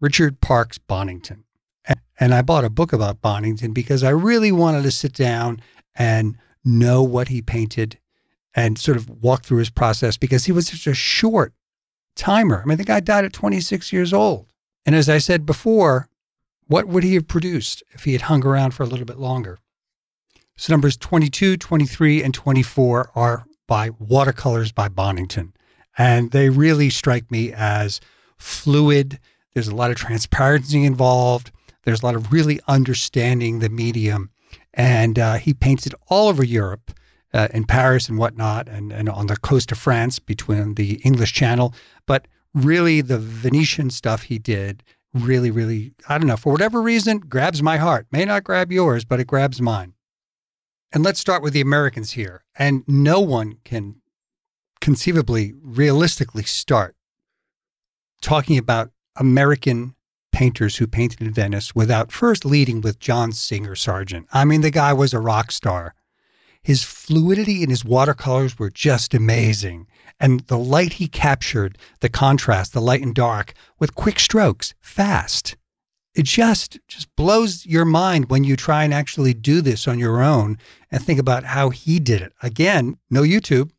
Richard 0.00 0.40
Parkes 0.40 0.78
Bonington. 0.78 1.44
And 2.18 2.32
I 2.32 2.42
bought 2.42 2.64
a 2.64 2.70
book 2.70 2.92
about 2.92 3.20
Bonington 3.20 3.72
because 3.72 4.02
I 4.02 4.10
really 4.10 4.52
wanted 4.52 4.84
to 4.84 4.90
sit 4.90 5.12
down 5.12 5.60
and 5.94 6.36
know 6.64 7.02
what 7.02 7.28
he 7.28 7.42
painted 7.42 7.98
and 8.54 8.78
sort 8.78 8.96
of 8.96 9.10
walk 9.22 9.44
through 9.44 9.58
his 9.58 9.70
process 9.70 10.16
because 10.16 10.44
he 10.44 10.52
was 10.52 10.68
such 10.68 10.86
a 10.86 10.94
short 10.94 11.52
timer. 12.14 12.62
I 12.62 12.66
mean, 12.66 12.78
the 12.78 12.84
guy 12.84 13.00
died 13.00 13.24
at 13.24 13.32
26 13.32 13.92
years 13.92 14.12
old. 14.12 14.52
And 14.86 14.94
as 14.94 15.08
I 15.08 15.18
said 15.18 15.46
before, 15.46 16.08
what 16.66 16.86
would 16.86 17.04
he 17.04 17.14
have 17.14 17.26
produced 17.26 17.82
if 17.90 18.04
he 18.04 18.12
had 18.12 18.22
hung 18.22 18.44
around 18.44 18.72
for 18.72 18.82
a 18.82 18.86
little 18.86 19.04
bit 19.04 19.18
longer? 19.18 19.58
So 20.56 20.72
numbers 20.72 20.96
22, 20.96 21.56
23, 21.56 22.22
and 22.22 22.32
24 22.32 23.10
are 23.14 23.44
by 23.66 23.90
watercolors 23.98 24.72
by 24.72 24.88
Bonington. 24.88 25.52
And 25.98 26.30
they 26.30 26.48
really 26.48 26.90
strike 26.90 27.30
me 27.30 27.52
as 27.52 28.00
fluid. 28.36 29.18
There's 29.52 29.68
a 29.68 29.74
lot 29.74 29.90
of 29.90 29.96
transparency 29.96 30.84
involved. 30.84 31.50
There's 31.82 32.02
a 32.02 32.06
lot 32.06 32.14
of 32.14 32.32
really 32.32 32.60
understanding 32.66 33.58
the 33.58 33.68
medium. 33.68 34.30
And 34.74 35.18
uh, 35.18 35.34
he 35.34 35.54
painted 35.54 35.94
all 36.08 36.28
over 36.28 36.44
Europe, 36.44 36.92
uh, 37.32 37.48
in 37.52 37.64
Paris 37.64 38.08
and 38.08 38.16
whatnot, 38.16 38.68
and, 38.68 38.92
and 38.92 39.08
on 39.08 39.26
the 39.26 39.36
coast 39.36 39.72
of 39.72 39.78
France 39.78 40.18
between 40.18 40.74
the 40.74 41.00
English 41.04 41.32
Channel. 41.32 41.74
But 42.06 42.28
really, 42.54 43.00
the 43.00 43.18
Venetian 43.18 43.90
stuff 43.90 44.22
he 44.24 44.38
did 44.38 44.82
really, 45.12 45.50
really, 45.50 45.92
I 46.08 46.18
don't 46.18 46.26
know, 46.26 46.36
for 46.36 46.52
whatever 46.52 46.82
reason, 46.82 47.18
grabs 47.18 47.62
my 47.62 47.76
heart. 47.76 48.06
May 48.10 48.24
not 48.24 48.44
grab 48.44 48.72
yours, 48.72 49.04
but 49.04 49.20
it 49.20 49.26
grabs 49.26 49.60
mine. 49.60 49.94
And 50.92 51.04
let's 51.04 51.20
start 51.20 51.42
with 51.42 51.52
the 51.52 51.60
Americans 51.60 52.12
here. 52.12 52.44
And 52.56 52.84
no 52.86 53.20
one 53.20 53.58
can 53.64 53.96
conceivably, 54.80 55.54
realistically 55.60 56.44
start 56.44 56.94
talking 58.20 58.58
about 58.58 58.90
American 59.16 59.94
painters 60.34 60.76
who 60.76 60.86
painted 60.86 61.22
in 61.22 61.32
Venice 61.32 61.74
without 61.74 62.12
first 62.12 62.44
leading 62.44 62.80
with 62.80 62.98
John 62.98 63.32
Singer 63.32 63.74
Sargent. 63.74 64.26
I 64.32 64.44
mean, 64.44 64.60
the 64.60 64.70
guy 64.70 64.92
was 64.92 65.14
a 65.14 65.20
rock 65.20 65.52
star. 65.52 65.94
His 66.62 66.82
fluidity 66.82 67.62
in 67.62 67.70
his 67.70 67.84
watercolors 67.84 68.58
were 68.58 68.70
just 68.70 69.14
amazing. 69.14 69.86
And 70.18 70.40
the 70.48 70.58
light 70.58 70.94
he 70.94 71.08
captured, 71.08 71.78
the 72.00 72.08
contrast, 72.08 72.72
the 72.72 72.80
light 72.80 73.02
and 73.02 73.14
dark, 73.14 73.52
with 73.78 73.94
quick 73.94 74.18
strokes, 74.18 74.74
fast 74.80 75.56
it 76.14 76.24
just 76.24 76.78
just 76.86 77.14
blows 77.16 77.66
your 77.66 77.84
mind 77.84 78.30
when 78.30 78.44
you 78.44 78.56
try 78.56 78.84
and 78.84 78.94
actually 78.94 79.34
do 79.34 79.60
this 79.60 79.88
on 79.88 79.98
your 79.98 80.22
own 80.22 80.58
and 80.90 81.02
think 81.02 81.18
about 81.18 81.44
how 81.44 81.70
he 81.70 81.98
did 81.98 82.22
it. 82.22 82.32
Again, 82.42 82.98
no 83.10 83.22
YouTube, 83.22 83.70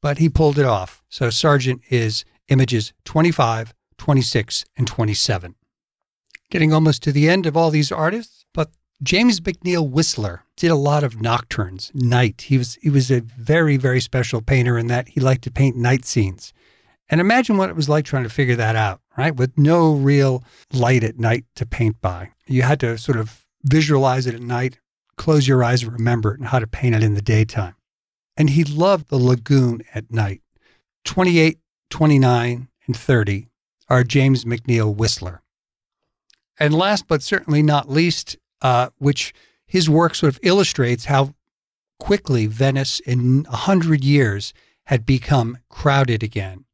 but 0.00 0.18
he 0.18 0.28
pulled 0.28 0.58
it 0.58 0.64
off. 0.64 1.02
So 1.08 1.30
Sargent 1.30 1.82
is 1.90 2.24
images 2.48 2.92
25, 3.04 3.74
26, 3.98 4.64
and 4.76 4.86
27. 4.86 5.54
Getting 6.50 6.72
almost 6.72 7.02
to 7.04 7.12
the 7.12 7.28
end 7.28 7.46
of 7.46 7.56
all 7.56 7.70
these 7.70 7.92
artists, 7.92 8.44
but 8.52 8.70
James 9.02 9.40
McNeill 9.40 9.88
Whistler 9.88 10.44
did 10.56 10.70
a 10.70 10.76
lot 10.76 11.04
of 11.04 11.20
nocturnes, 11.20 11.90
night. 11.94 12.42
He 12.42 12.58
was 12.58 12.74
he 12.82 12.90
was 12.90 13.10
a 13.10 13.20
very 13.20 13.76
very 13.76 14.00
special 14.00 14.42
painter 14.42 14.76
in 14.76 14.88
that 14.88 15.08
he 15.08 15.20
liked 15.20 15.42
to 15.44 15.50
paint 15.50 15.76
night 15.76 16.04
scenes. 16.04 16.52
And 17.08 17.20
imagine 17.20 17.56
what 17.56 17.70
it 17.70 17.76
was 17.76 17.88
like 17.88 18.04
trying 18.04 18.22
to 18.22 18.28
figure 18.28 18.56
that 18.56 18.76
out, 18.76 19.00
right? 19.16 19.34
With 19.34 19.56
no 19.56 19.94
real 19.94 20.44
light 20.72 21.02
at 21.02 21.18
night 21.18 21.44
to 21.56 21.66
paint 21.66 22.00
by. 22.00 22.30
You 22.46 22.62
had 22.62 22.78
to 22.80 22.98
sort 22.98 23.18
of 23.18 23.46
visualize 23.64 24.26
it 24.26 24.34
at 24.34 24.42
night, 24.42 24.78
close 25.16 25.48
your 25.48 25.64
eyes 25.64 25.82
and 25.82 25.92
remember 25.92 26.32
it 26.34 26.40
and 26.40 26.48
how 26.48 26.60
to 26.60 26.66
paint 26.66 26.94
it 26.94 27.02
in 27.02 27.14
the 27.14 27.22
daytime. 27.22 27.74
And 28.36 28.50
he 28.50 28.64
loved 28.64 29.08
the 29.08 29.18
lagoon 29.18 29.82
at 29.92 30.12
night. 30.12 30.42
28, 31.04 31.58
29, 31.90 32.68
and 32.86 32.96
30 32.96 33.48
are 33.88 34.04
James 34.04 34.44
McNeill 34.44 34.94
Whistler. 34.94 35.39
And 36.60 36.74
last 36.74 37.08
but 37.08 37.22
certainly 37.22 37.62
not 37.62 37.90
least, 37.90 38.36
uh, 38.60 38.90
which 38.98 39.32
his 39.66 39.88
work 39.88 40.14
sort 40.14 40.34
of 40.34 40.40
illustrates 40.42 41.06
how 41.06 41.34
quickly 41.98 42.46
Venice 42.46 43.00
in 43.00 43.46
a 43.50 43.56
hundred 43.56 44.04
years 44.04 44.52
had 44.86 45.06
become 45.06 45.58
crowded 45.70 46.22
again. 46.22 46.64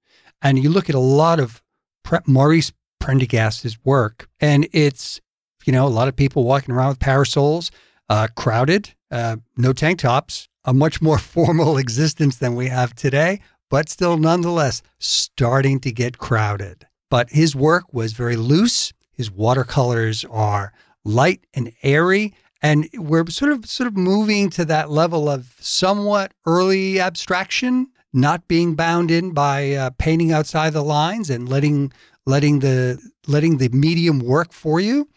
And 0.42 0.59
you 0.59 0.70
look 0.70 0.88
at 0.88 0.94
a 0.94 1.01
lot 1.01 1.38
of 1.38 1.62
Pre- 2.03 2.20
Maurice 2.27 2.72
Prendergast's 3.01 3.79
work, 3.85 4.29
and 4.40 4.68
it's, 4.72 5.20
you 5.64 5.72
know, 5.72 5.87
a 5.87 5.88
lot 5.88 6.09
of 6.09 6.16
people 6.16 6.44
walking 6.44 6.75
around 6.75 6.88
with 6.88 6.99
parasols, 6.99 7.70
uh, 8.09 8.29
crowded, 8.37 8.94
uh, 9.11 9.37
no 9.57 9.72
tank 9.72 10.01
tops, 10.01 10.49
a 10.64 10.72
much 10.72 11.01
more 11.03 11.18
formal 11.35 11.77
existence 11.77 12.37
than 12.37 12.55
we 12.55 12.68
have 12.68 12.94
today, 12.94 13.40
but 13.70 13.88
still 13.88 14.16
nonetheless 14.16 14.83
starting 14.99 15.81
to 15.81 15.92
get 15.92 16.18
crowded. 16.18 16.87
But 17.11 17.31
his 17.31 17.55
work 17.55 17.92
was 17.92 18.12
very 18.12 18.37
loose. 18.37 18.92
His 19.16 19.31
watercolors 19.31 20.24
are 20.31 20.72
light 21.05 21.46
and 21.55 21.72
airy, 21.83 22.35
and 22.62 22.88
we're 22.94 23.26
sort 23.29 23.52
of 23.52 23.66
sort 23.66 23.87
of 23.87 23.96
moving 23.96 24.50
to 24.50 24.64
that 24.66 24.90
level 24.90 25.29
of 25.29 25.55
somewhat 25.61 26.33
early 26.44 27.00
abstraction 27.00 27.88
not 28.12 28.48
being 28.48 28.74
bound 28.74 29.11
in 29.11 29.33
by 29.33 29.72
uh, 29.72 29.90
painting 29.98 30.33
outside 30.33 30.72
the 30.72 30.83
lines 30.83 31.29
and 31.29 31.48
letting 31.48 31.92
letting 32.24 32.61
the 32.61 32.98
letting 33.26 33.59
the 33.59 33.68
medium 33.68 34.18
work 34.18 34.52
for 34.52 34.81
you. 34.81 35.09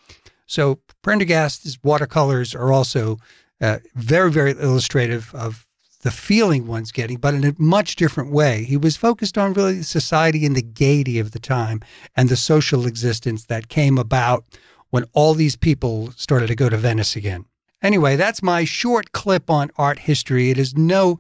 So 0.46 0.80
Prendergast's 1.02 1.80
watercolors 1.84 2.54
are 2.54 2.72
also 2.74 3.18
uh, 3.62 3.80
very 3.96 4.32
very 4.32 4.52
illustrative 4.52 5.34
of 5.34 5.66
the 6.02 6.12
feeling 6.12 6.66
one's 6.66 6.92
getting, 6.92 7.18
but 7.18 7.34
in 7.34 7.46
a 7.46 7.54
much 7.58 7.96
different 7.96 8.32
way. 8.32 8.64
He 8.64 8.78
was 8.78 8.96
focused 8.96 9.38
on 9.38 9.54
really 9.54 9.82
society 9.82 10.46
and 10.46 10.56
the 10.56 10.62
gaiety 10.62 11.20
of 11.20 11.32
the 11.32 11.40
time 11.40 11.82
and 12.16 12.30
the 12.30 12.38
social 12.38 12.86
existence 12.88 13.46
that 13.46 13.68
came 13.68 13.98
about 13.98 14.46
when 14.90 15.06
all 15.14 15.34
these 15.34 15.56
people 15.56 16.12
started 16.16 16.48
to 16.48 16.56
go 16.56 16.70
to 16.70 16.78
Venice 16.78 17.16
again. 17.16 17.46
Anyway, 17.82 18.16
that's 18.16 18.42
my 18.42 18.66
short 18.66 19.12
clip 19.12 19.50
on 19.50 19.72
art 19.78 20.00
history. 20.00 20.50
It 20.50 20.58
is 20.58 20.76
no 20.76 21.20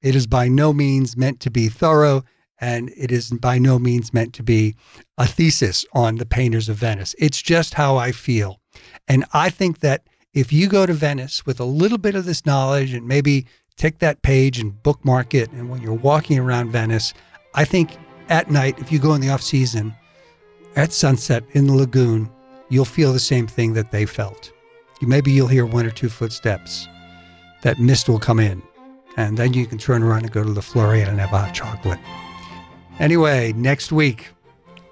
it 0.00 0.14
is 0.14 0.26
by 0.26 0.48
no 0.48 0.72
means 0.72 1.16
meant 1.16 1.40
to 1.40 1.50
be 1.50 1.68
thorough, 1.68 2.22
and 2.60 2.90
it 2.96 3.10
is 3.10 3.30
by 3.30 3.58
no 3.58 3.78
means 3.78 4.14
meant 4.14 4.32
to 4.34 4.42
be 4.42 4.76
a 5.16 5.26
thesis 5.26 5.84
on 5.92 6.16
the 6.16 6.26
painters 6.26 6.68
of 6.68 6.76
Venice. 6.76 7.14
It's 7.18 7.42
just 7.42 7.74
how 7.74 7.96
I 7.96 8.12
feel. 8.12 8.60
And 9.08 9.24
I 9.32 9.50
think 9.50 9.80
that 9.80 10.06
if 10.32 10.52
you 10.52 10.68
go 10.68 10.86
to 10.86 10.92
Venice 10.92 11.44
with 11.46 11.58
a 11.58 11.64
little 11.64 11.98
bit 11.98 12.14
of 12.14 12.24
this 12.24 12.46
knowledge 12.46 12.92
and 12.92 13.08
maybe 13.08 13.46
take 13.78 13.98
that 14.00 14.20
page 14.22 14.58
and 14.58 14.82
bookmark 14.82 15.34
it, 15.34 15.50
and 15.52 15.70
when 15.70 15.80
you're 15.80 15.94
walking 15.94 16.38
around 16.38 16.70
Venice, 16.70 17.14
I 17.54 17.64
think 17.64 17.96
at 18.28 18.50
night, 18.50 18.78
if 18.78 18.92
you 18.92 18.98
go 18.98 19.14
in 19.14 19.22
the 19.22 19.30
off 19.30 19.42
season, 19.42 19.94
at 20.76 20.92
sunset 20.92 21.44
in 21.52 21.66
the 21.66 21.72
lagoon, 21.72 22.30
you'll 22.68 22.84
feel 22.84 23.12
the 23.12 23.18
same 23.18 23.46
thing 23.46 23.72
that 23.72 23.90
they 23.90 24.04
felt. 24.04 24.52
Maybe 25.00 25.32
you'll 25.32 25.48
hear 25.48 25.64
one 25.64 25.86
or 25.86 25.90
two 25.90 26.08
footsteps. 26.08 26.86
That 27.62 27.78
mist 27.78 28.08
will 28.08 28.18
come 28.18 28.38
in 28.38 28.62
and 29.18 29.36
then 29.36 29.52
you 29.52 29.66
can 29.66 29.78
turn 29.78 30.04
around 30.04 30.22
and 30.22 30.30
go 30.30 30.44
to 30.44 30.52
the 30.52 30.62
Florian 30.62 31.08
and 31.08 31.18
have 31.18 31.30
hot 31.30 31.52
chocolate. 31.52 31.98
Anyway, 33.00 33.52
next 33.54 33.90
week 33.90 34.28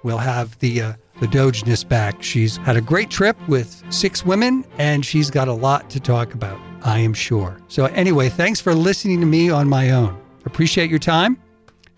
we'll 0.03 0.17
have 0.17 0.59
the 0.59 0.81
uh, 0.81 0.93
the 1.19 1.27
Dogeness 1.27 1.87
back. 1.87 2.21
She's 2.21 2.57
had 2.57 2.77
a 2.77 2.81
great 2.81 3.09
trip 3.09 3.37
with 3.47 3.83
six 3.89 4.25
women, 4.25 4.65
and 4.77 5.05
she's 5.05 5.29
got 5.29 5.47
a 5.47 5.53
lot 5.53 5.89
to 5.91 5.99
talk 5.99 6.33
about. 6.33 6.59
I 6.83 6.99
am 6.99 7.13
sure. 7.13 7.59
So 7.67 7.85
anyway, 7.85 8.29
thanks 8.29 8.59
for 8.59 8.73
listening 8.73 9.19
to 9.19 9.25
me 9.25 9.49
on 9.49 9.67
my 9.67 9.91
own. 9.91 10.17
Appreciate 10.45 10.89
your 10.89 10.99
time. 10.99 11.37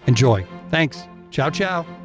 Enjoy. 0.08 0.46
Thanks. 0.70 1.04
Ciao, 1.32 1.50
ciao. 1.50 1.99